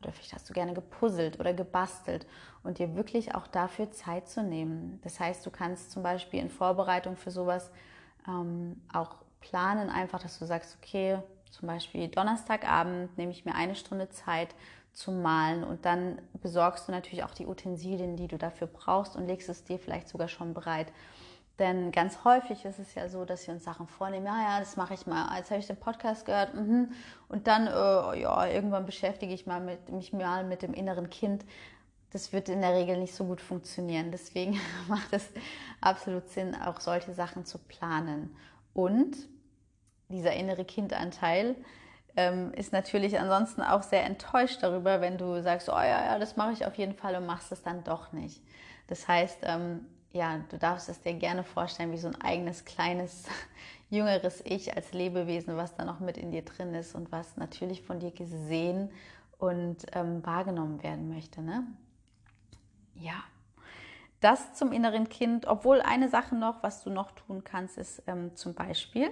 oder 0.00 0.12
vielleicht 0.12 0.32
hast 0.34 0.48
du 0.48 0.52
gerne 0.52 0.74
gepuzzelt 0.74 1.38
oder 1.38 1.54
gebastelt 1.54 2.26
und 2.62 2.78
dir 2.78 2.96
wirklich 2.96 3.34
auch 3.34 3.46
dafür 3.46 3.90
Zeit 3.92 4.28
zu 4.28 4.42
nehmen. 4.42 5.00
Das 5.02 5.20
heißt, 5.20 5.44
du 5.46 5.50
kannst 5.50 5.92
zum 5.92 6.02
Beispiel 6.02 6.40
in 6.40 6.50
Vorbereitung 6.50 7.16
für 7.16 7.30
sowas 7.30 7.70
ähm, 8.26 8.80
auch 8.92 9.16
planen, 9.40 9.90
einfach, 9.90 10.20
dass 10.20 10.38
du 10.38 10.46
sagst, 10.46 10.76
okay, 10.80 11.18
zum 11.50 11.68
Beispiel 11.68 12.08
Donnerstagabend 12.08 13.16
nehme 13.18 13.30
ich 13.30 13.44
mir 13.44 13.54
eine 13.54 13.74
Stunde 13.74 14.08
Zeit 14.08 14.54
zum 14.92 15.22
Malen 15.22 15.64
und 15.64 15.84
dann 15.84 16.20
besorgst 16.40 16.88
du 16.88 16.92
natürlich 16.92 17.24
auch 17.24 17.34
die 17.34 17.46
Utensilien, 17.46 18.16
die 18.16 18.28
du 18.28 18.36
dafür 18.36 18.66
brauchst 18.66 19.16
und 19.16 19.26
legst 19.26 19.48
es 19.48 19.64
dir 19.64 19.78
vielleicht 19.78 20.08
sogar 20.08 20.28
schon 20.28 20.54
bereit. 20.54 20.92
Denn 21.58 21.92
ganz 21.92 22.24
häufig 22.24 22.64
ist 22.64 22.78
es 22.78 22.94
ja 22.94 23.08
so, 23.08 23.24
dass 23.24 23.46
wir 23.46 23.54
uns 23.54 23.64
Sachen 23.64 23.86
vornehmen, 23.86 24.26
ja, 24.26 24.42
ja, 24.42 24.58
das 24.58 24.76
mache 24.76 24.94
ich 24.94 25.06
mal. 25.06 25.36
Jetzt 25.36 25.50
habe 25.50 25.60
ich 25.60 25.66
den 25.66 25.76
Podcast 25.76 26.24
gehört 26.24 26.54
mh. 26.54 26.88
und 27.28 27.46
dann, 27.46 27.66
äh, 27.66 28.20
ja, 28.20 28.46
irgendwann 28.46 28.86
beschäftige 28.86 29.34
ich 29.34 29.46
mal 29.46 29.60
mit, 29.60 29.90
mich 29.90 30.12
mal 30.12 30.44
mit 30.44 30.62
dem 30.62 30.72
inneren 30.72 31.10
Kind. 31.10 31.44
Das 32.10 32.32
wird 32.32 32.48
in 32.48 32.62
der 32.62 32.74
Regel 32.74 32.98
nicht 32.98 33.14
so 33.14 33.24
gut 33.24 33.40
funktionieren. 33.40 34.10
Deswegen 34.10 34.58
macht 34.88 35.12
es 35.12 35.28
absolut 35.80 36.28
Sinn, 36.30 36.54
auch 36.54 36.80
solche 36.80 37.12
Sachen 37.14 37.44
zu 37.44 37.58
planen. 37.58 38.34
Und 38.72 39.16
dieser 40.08 40.32
innere 40.32 40.64
Kindanteil, 40.64 41.54
ähm, 42.16 42.52
ist 42.52 42.72
natürlich 42.72 43.18
ansonsten 43.18 43.62
auch 43.62 43.82
sehr 43.82 44.04
enttäuscht 44.04 44.62
darüber, 44.62 45.00
wenn 45.00 45.18
du 45.18 45.42
sagst, 45.42 45.68
oh 45.68 45.72
ja, 45.72 46.04
ja, 46.04 46.18
das 46.18 46.36
mache 46.36 46.52
ich 46.52 46.66
auf 46.66 46.74
jeden 46.76 46.94
Fall 46.94 47.16
und 47.16 47.26
machst 47.26 47.52
es 47.52 47.62
dann 47.62 47.84
doch 47.84 48.12
nicht. 48.12 48.42
Das 48.88 49.08
heißt, 49.08 49.38
ähm, 49.44 49.86
ja, 50.12 50.40
du 50.50 50.58
darfst 50.58 50.88
es 50.88 51.00
dir 51.00 51.14
gerne 51.14 51.42
vorstellen 51.42 51.92
wie 51.92 51.98
so 51.98 52.08
ein 52.08 52.20
eigenes 52.20 52.64
kleines 52.64 53.24
jüngeres 53.90 54.42
Ich 54.44 54.76
als 54.76 54.92
Lebewesen, 54.92 55.56
was 55.56 55.74
da 55.74 55.84
noch 55.84 56.00
mit 56.00 56.18
in 56.18 56.32
dir 56.32 56.44
drin 56.44 56.74
ist 56.74 56.94
und 56.94 57.10
was 57.12 57.36
natürlich 57.36 57.82
von 57.82 57.98
dir 57.98 58.10
gesehen 58.10 58.90
und 59.38 59.86
ähm, 59.92 60.24
wahrgenommen 60.24 60.82
werden 60.82 61.08
möchte. 61.08 61.40
Ne? 61.40 61.66
Ja, 62.94 63.24
das 64.20 64.54
zum 64.54 64.72
inneren 64.72 65.08
Kind. 65.08 65.46
Obwohl 65.46 65.80
eine 65.80 66.08
Sache 66.08 66.36
noch, 66.36 66.62
was 66.62 66.84
du 66.84 66.90
noch 66.90 67.10
tun 67.12 67.42
kannst, 67.42 67.78
ist 67.78 68.02
ähm, 68.06 68.36
zum 68.36 68.54
Beispiel 68.54 69.10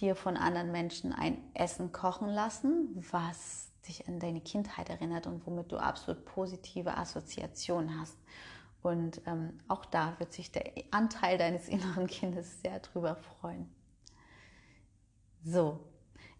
dir 0.00 0.14
von 0.14 0.36
anderen 0.36 0.72
Menschen 0.72 1.12
ein 1.12 1.38
Essen 1.54 1.92
kochen 1.92 2.28
lassen, 2.28 3.04
was 3.10 3.68
dich 3.86 4.06
an 4.08 4.20
deine 4.20 4.40
Kindheit 4.40 4.88
erinnert 4.90 5.26
und 5.26 5.46
womit 5.46 5.72
du 5.72 5.78
absolut 5.78 6.24
positive 6.24 6.96
Assoziationen 6.96 7.98
hast. 8.00 8.16
Und 8.82 9.20
ähm, 9.26 9.58
auch 9.66 9.84
da 9.84 10.14
wird 10.18 10.32
sich 10.32 10.52
der 10.52 10.64
Anteil 10.90 11.38
deines 11.38 11.68
inneren 11.68 12.06
Kindes 12.06 12.60
sehr 12.62 12.78
drüber 12.80 13.16
freuen. 13.16 13.68
So, 15.44 15.80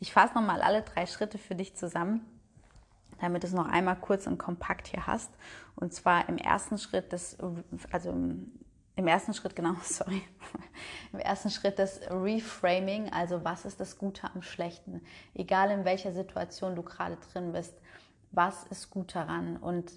ich 0.00 0.12
fasse 0.12 0.34
nochmal 0.34 0.60
alle 0.60 0.82
drei 0.82 1.06
Schritte 1.06 1.38
für 1.38 1.54
dich 1.54 1.74
zusammen, 1.74 2.20
damit 3.20 3.42
du 3.42 3.46
es 3.46 3.52
noch 3.52 3.66
einmal 3.66 3.96
kurz 3.96 4.26
und 4.26 4.38
kompakt 4.38 4.88
hier 4.88 5.06
hast. 5.06 5.30
Und 5.74 5.92
zwar 5.92 6.28
im 6.28 6.38
ersten 6.38 6.78
Schritt 6.78 7.12
des, 7.12 7.36
also 7.90 8.10
im 8.10 8.52
ersten 9.06 9.34
Schritt, 9.34 9.54
genau, 9.54 9.74
sorry, 9.82 10.22
im 11.12 11.20
ersten 11.20 11.50
Schritt 11.50 11.78
das 11.78 12.00
Reframing, 12.10 13.12
also 13.12 13.44
was 13.44 13.64
ist 13.64 13.78
das 13.80 13.98
Gute 13.98 14.28
am 14.34 14.42
Schlechten? 14.42 15.02
Egal 15.34 15.70
in 15.70 15.84
welcher 15.84 16.12
Situation 16.12 16.74
du 16.74 16.82
gerade 16.82 17.16
drin 17.32 17.52
bist, 17.52 17.74
was 18.32 18.64
ist 18.64 18.90
gut 18.90 19.14
daran? 19.14 19.56
Und 19.56 19.92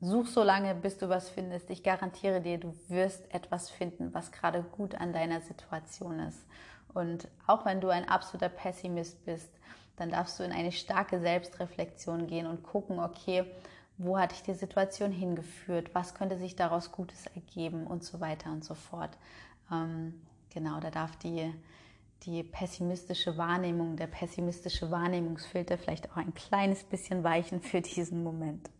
such 0.00 0.28
so 0.28 0.42
lange, 0.42 0.74
bis 0.74 0.98
du 0.98 1.08
was 1.08 1.28
findest. 1.28 1.70
Ich 1.70 1.82
garantiere 1.82 2.40
dir, 2.40 2.58
du 2.58 2.74
wirst 2.88 3.32
etwas 3.34 3.70
finden, 3.70 4.14
was 4.14 4.32
gerade 4.32 4.62
gut 4.62 4.94
an 4.94 5.12
deiner 5.12 5.40
Situation 5.40 6.20
ist. 6.20 6.46
Und 6.94 7.28
auch 7.46 7.64
wenn 7.64 7.80
du 7.80 7.88
ein 7.88 8.08
absoluter 8.08 8.48
Pessimist 8.48 9.24
bist, 9.24 9.50
dann 9.96 10.10
darfst 10.10 10.38
du 10.38 10.44
in 10.44 10.52
eine 10.52 10.72
starke 10.72 11.18
Selbstreflexion 11.18 12.28
gehen 12.28 12.46
und 12.46 12.62
gucken, 12.62 13.00
okay, 13.00 13.44
wo 13.98 14.16
hat 14.16 14.30
dich 14.30 14.42
die 14.42 14.54
Situation 14.54 15.10
hingeführt, 15.10 15.90
was 15.92 16.14
könnte 16.14 16.38
sich 16.38 16.54
daraus 16.54 16.92
Gutes 16.92 17.26
ergeben 17.34 17.86
und 17.86 18.04
so 18.04 18.20
weiter 18.20 18.50
und 18.50 18.64
so 18.64 18.74
fort. 18.74 19.10
Ähm, 19.72 20.14
genau, 20.50 20.78
da 20.78 20.90
darf 20.90 21.16
die, 21.16 21.52
die 22.22 22.44
pessimistische 22.44 23.36
Wahrnehmung, 23.36 23.96
der 23.96 24.06
pessimistische 24.06 24.90
Wahrnehmungsfilter 24.92 25.76
vielleicht 25.78 26.10
auch 26.10 26.16
ein 26.16 26.32
kleines 26.32 26.84
bisschen 26.84 27.24
weichen 27.24 27.60
für 27.60 27.80
diesen 27.80 28.22
Moment. 28.22 28.70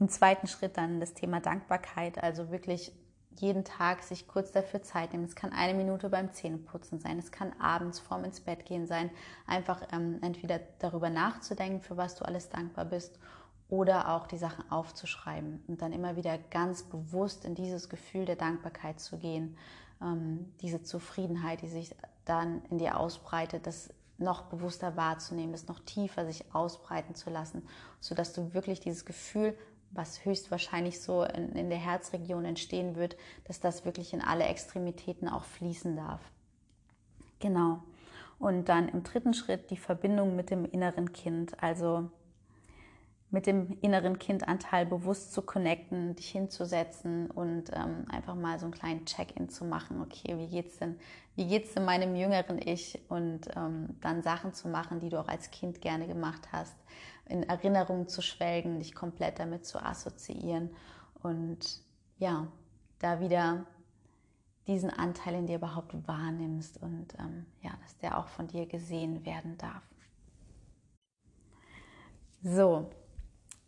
Im 0.00 0.08
zweiten 0.08 0.48
Schritt 0.48 0.76
dann 0.76 0.98
das 0.98 1.14
Thema 1.14 1.40
Dankbarkeit, 1.40 2.20
also 2.20 2.50
wirklich 2.50 2.92
jeden 3.36 3.64
Tag 3.64 4.02
sich 4.02 4.26
kurz 4.26 4.52
dafür 4.52 4.82
Zeit 4.82 5.12
nehmen. 5.12 5.24
Es 5.24 5.36
kann 5.36 5.52
eine 5.52 5.74
Minute 5.74 6.08
beim 6.08 6.32
Zähneputzen 6.32 6.98
sein, 6.98 7.18
es 7.18 7.30
kann 7.32 7.52
abends 7.60 8.00
vorm 8.00 8.24
ins 8.24 8.40
Bett 8.40 8.64
gehen 8.64 8.86
sein, 8.86 9.10
einfach 9.46 9.82
ähm, 9.92 10.18
entweder 10.22 10.60
darüber 10.80 11.10
nachzudenken, 11.10 11.80
für 11.80 11.96
was 11.96 12.16
du 12.16 12.24
alles 12.24 12.48
dankbar 12.48 12.84
bist, 12.84 13.18
oder 13.68 14.14
auch 14.14 14.26
die 14.26 14.38
Sachen 14.38 14.70
aufzuschreiben 14.70 15.62
und 15.66 15.82
dann 15.82 15.92
immer 15.92 16.16
wieder 16.16 16.38
ganz 16.38 16.82
bewusst 16.82 17.44
in 17.44 17.54
dieses 17.54 17.88
Gefühl 17.88 18.24
der 18.24 18.36
Dankbarkeit 18.36 19.00
zu 19.00 19.18
gehen, 19.18 19.56
ähm, 20.02 20.52
diese 20.60 20.82
Zufriedenheit, 20.82 21.62
die 21.62 21.68
sich 21.68 21.94
dann 22.24 22.62
in 22.70 22.78
dir 22.78 22.98
ausbreitet, 22.98 23.66
das 23.66 23.90
noch 24.18 24.42
bewusster 24.42 24.96
wahrzunehmen, 24.96 25.52
das 25.52 25.66
noch 25.66 25.80
tiefer 25.80 26.24
sich 26.24 26.54
ausbreiten 26.54 27.14
zu 27.14 27.30
lassen, 27.30 27.66
sodass 28.00 28.32
du 28.32 28.54
wirklich 28.54 28.80
dieses 28.80 29.04
Gefühl 29.04 29.56
was 29.94 30.24
höchstwahrscheinlich 30.24 31.00
so 31.00 31.22
in, 31.22 31.52
in 31.52 31.70
der 31.70 31.78
Herzregion 31.78 32.44
entstehen 32.44 32.96
wird, 32.96 33.16
dass 33.44 33.60
das 33.60 33.84
wirklich 33.84 34.12
in 34.12 34.20
alle 34.20 34.44
Extremitäten 34.44 35.28
auch 35.28 35.44
fließen 35.44 35.96
darf. 35.96 36.20
Genau. 37.38 37.82
Und 38.38 38.68
dann 38.68 38.88
im 38.88 39.04
dritten 39.04 39.34
Schritt 39.34 39.70
die 39.70 39.76
Verbindung 39.76 40.34
mit 40.34 40.50
dem 40.50 40.64
inneren 40.64 41.12
Kind, 41.12 41.62
also 41.62 42.10
mit 43.34 43.46
dem 43.46 43.76
inneren 43.82 44.18
Kindanteil 44.20 44.86
bewusst 44.86 45.34
zu 45.34 45.42
connecten, 45.42 46.14
dich 46.14 46.30
hinzusetzen 46.30 47.28
und 47.32 47.64
ähm, 47.74 48.06
einfach 48.08 48.36
mal 48.36 48.60
so 48.60 48.66
einen 48.66 48.72
kleinen 48.72 49.04
Check-in 49.06 49.48
zu 49.48 49.64
machen. 49.64 50.00
Okay, 50.00 50.38
wie 50.38 50.46
geht's 50.46 50.78
denn, 50.78 50.96
wie 51.34 51.48
geht's 51.48 51.74
denn 51.74 51.84
meinem 51.84 52.14
jüngeren 52.14 52.60
Ich? 52.64 53.02
Und 53.08 53.48
ähm, 53.56 53.96
dann 54.00 54.22
Sachen 54.22 54.54
zu 54.54 54.68
machen, 54.68 55.00
die 55.00 55.08
du 55.08 55.18
auch 55.18 55.26
als 55.26 55.50
Kind 55.50 55.80
gerne 55.80 56.06
gemacht 56.06 56.52
hast, 56.52 56.76
in 57.28 57.42
Erinnerungen 57.42 58.06
zu 58.06 58.22
schwelgen, 58.22 58.78
dich 58.78 58.94
komplett 58.94 59.40
damit 59.40 59.66
zu 59.66 59.84
assoziieren 59.84 60.70
und 61.20 61.82
ja, 62.18 62.46
da 63.00 63.18
wieder 63.18 63.66
diesen 64.68 64.90
Anteil 64.90 65.34
in 65.34 65.46
dir 65.46 65.56
überhaupt 65.56 65.92
wahrnimmst 66.06 66.80
und 66.80 67.08
ähm, 67.18 67.46
ja, 67.62 67.72
dass 67.82 67.98
der 67.98 68.16
auch 68.16 68.28
von 68.28 68.46
dir 68.46 68.66
gesehen 68.66 69.26
werden 69.26 69.58
darf. 69.58 69.82
So, 72.42 72.90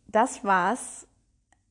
das 0.07 0.43
war's 0.43 1.07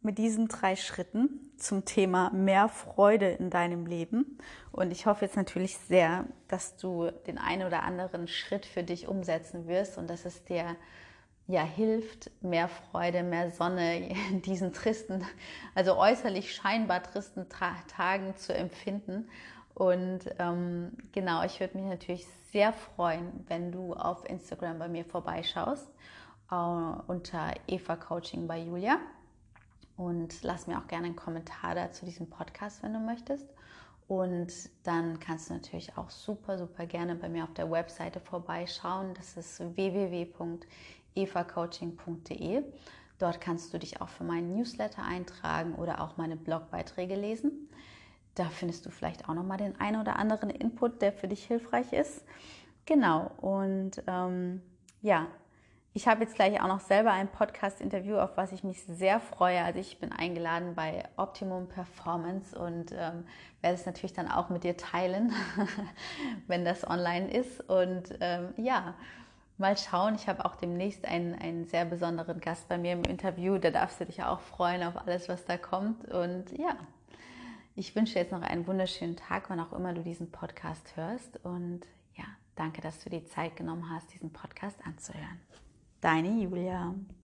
mit 0.02 0.18
diesen 0.18 0.48
drei 0.48 0.76
Schritten 0.76 1.50
zum 1.58 1.84
Thema 1.84 2.30
mehr 2.30 2.68
Freude 2.68 3.30
in 3.30 3.50
deinem 3.50 3.86
Leben. 3.86 4.38
Und 4.70 4.92
ich 4.92 5.06
hoffe 5.06 5.24
jetzt 5.24 5.36
natürlich 5.36 5.76
sehr, 5.76 6.24
dass 6.48 6.76
du 6.76 7.10
den 7.26 7.38
einen 7.38 7.66
oder 7.66 7.82
anderen 7.82 8.28
Schritt 8.28 8.66
für 8.66 8.82
dich 8.82 9.08
umsetzen 9.08 9.66
wirst 9.66 9.98
und 9.98 10.08
dass 10.08 10.24
es 10.24 10.44
dir 10.44 10.76
ja 11.48 11.62
hilft, 11.62 12.30
mehr 12.40 12.68
Freude, 12.68 13.22
mehr 13.22 13.50
Sonne 13.50 14.08
in 14.30 14.42
diesen 14.42 14.72
tristen, 14.72 15.24
also 15.74 15.96
äußerlich 15.96 16.54
scheinbar 16.54 17.02
tristen 17.02 17.46
Tagen 17.48 18.36
zu 18.36 18.54
empfinden. 18.54 19.28
Und 19.74 20.20
ähm, 20.38 20.92
genau, 21.12 21.44
ich 21.44 21.60
würde 21.60 21.78
mich 21.78 21.86
natürlich 21.86 22.26
sehr 22.52 22.72
freuen, 22.72 23.44
wenn 23.48 23.72
du 23.72 23.92
auf 23.92 24.28
Instagram 24.28 24.78
bei 24.78 24.88
mir 24.88 25.04
vorbeischaust 25.04 25.90
äh, 26.50 26.54
unter 26.54 27.54
Eva 27.66 27.96
Coaching 27.96 28.46
bei 28.46 28.60
Julia. 28.60 28.98
Und 29.96 30.42
lass 30.42 30.66
mir 30.66 30.78
auch 30.78 30.88
gerne 30.88 31.06
einen 31.06 31.16
Kommentar 31.16 31.74
da 31.74 31.90
zu 31.90 32.04
diesem 32.04 32.28
Podcast, 32.28 32.82
wenn 32.82 32.92
du 32.92 33.00
möchtest. 33.00 33.46
Und 34.08 34.52
dann 34.84 35.18
kannst 35.18 35.50
du 35.50 35.54
natürlich 35.54 35.96
auch 35.96 36.10
super, 36.10 36.58
super 36.58 36.86
gerne 36.86 37.16
bei 37.16 37.28
mir 37.28 37.44
auf 37.44 37.52
der 37.54 37.70
Webseite 37.70 38.20
vorbeischauen. 38.20 39.14
Das 39.14 39.36
ist 39.36 39.60
www.evacoaching.de. 39.76 42.62
Dort 43.18 43.40
kannst 43.40 43.72
du 43.72 43.78
dich 43.78 44.00
auch 44.00 44.08
für 44.08 44.24
meinen 44.24 44.54
Newsletter 44.54 45.02
eintragen 45.02 45.74
oder 45.74 46.02
auch 46.02 46.18
meine 46.18 46.36
Blogbeiträge 46.36 47.16
lesen. 47.16 47.70
Da 48.34 48.44
findest 48.44 48.84
du 48.84 48.90
vielleicht 48.90 49.28
auch 49.28 49.34
nochmal 49.34 49.56
den 49.56 49.80
einen 49.80 50.00
oder 50.00 50.16
anderen 50.16 50.50
Input, 50.50 51.00
der 51.00 51.12
für 51.12 51.26
dich 51.26 51.44
hilfreich 51.44 51.94
ist. 51.94 52.22
Genau, 52.84 53.30
und 53.40 54.02
ähm, 54.06 54.60
ja, 55.00 55.26
ich 55.96 56.06
habe 56.06 56.24
jetzt 56.24 56.34
gleich 56.34 56.60
auch 56.60 56.68
noch 56.68 56.80
selber 56.80 57.10
ein 57.10 57.26
Podcast-Interview, 57.26 58.18
auf 58.18 58.36
was 58.36 58.52
ich 58.52 58.62
mich 58.62 58.84
sehr 58.84 59.18
freue. 59.18 59.64
Also 59.64 59.78
ich 59.78 59.98
bin 59.98 60.12
eingeladen 60.12 60.74
bei 60.74 61.04
Optimum 61.16 61.68
Performance 61.68 62.56
und 62.56 62.92
ähm, 62.92 63.24
werde 63.62 63.76
es 63.76 63.86
natürlich 63.86 64.12
dann 64.12 64.30
auch 64.30 64.50
mit 64.50 64.62
dir 64.62 64.76
teilen, 64.76 65.32
wenn 66.48 66.66
das 66.66 66.86
online 66.86 67.30
ist. 67.32 67.66
Und 67.70 68.10
ähm, 68.20 68.52
ja, 68.58 68.92
mal 69.56 69.78
schauen. 69.78 70.16
Ich 70.16 70.28
habe 70.28 70.44
auch 70.44 70.56
demnächst 70.56 71.06
einen, 71.06 71.34
einen 71.34 71.64
sehr 71.64 71.86
besonderen 71.86 72.40
Gast 72.40 72.68
bei 72.68 72.76
mir 72.76 72.92
im 72.92 73.04
Interview. 73.04 73.56
Da 73.56 73.70
darfst 73.70 73.98
du 73.98 74.04
dich 74.04 74.22
auch 74.22 74.40
freuen 74.40 74.82
auf 74.82 74.98
alles, 74.98 75.30
was 75.30 75.46
da 75.46 75.56
kommt. 75.56 76.04
Und 76.12 76.58
ja, 76.58 76.76
ich 77.74 77.96
wünsche 77.96 78.12
dir 78.12 78.20
jetzt 78.20 78.32
noch 78.32 78.42
einen 78.42 78.66
wunderschönen 78.66 79.16
Tag, 79.16 79.48
wann 79.48 79.60
auch 79.60 79.72
immer 79.72 79.94
du 79.94 80.02
diesen 80.02 80.30
Podcast 80.30 80.94
hörst. 80.94 81.42
Und 81.42 81.86
ja, 82.16 82.24
danke, 82.54 82.82
dass 82.82 83.02
du 83.02 83.08
die 83.08 83.24
Zeit 83.24 83.56
genommen 83.56 83.88
hast, 83.90 84.12
diesen 84.12 84.30
Podcast 84.30 84.76
anzuhören. 84.84 85.40
Deine 86.00 86.28
Julia. 86.42 86.94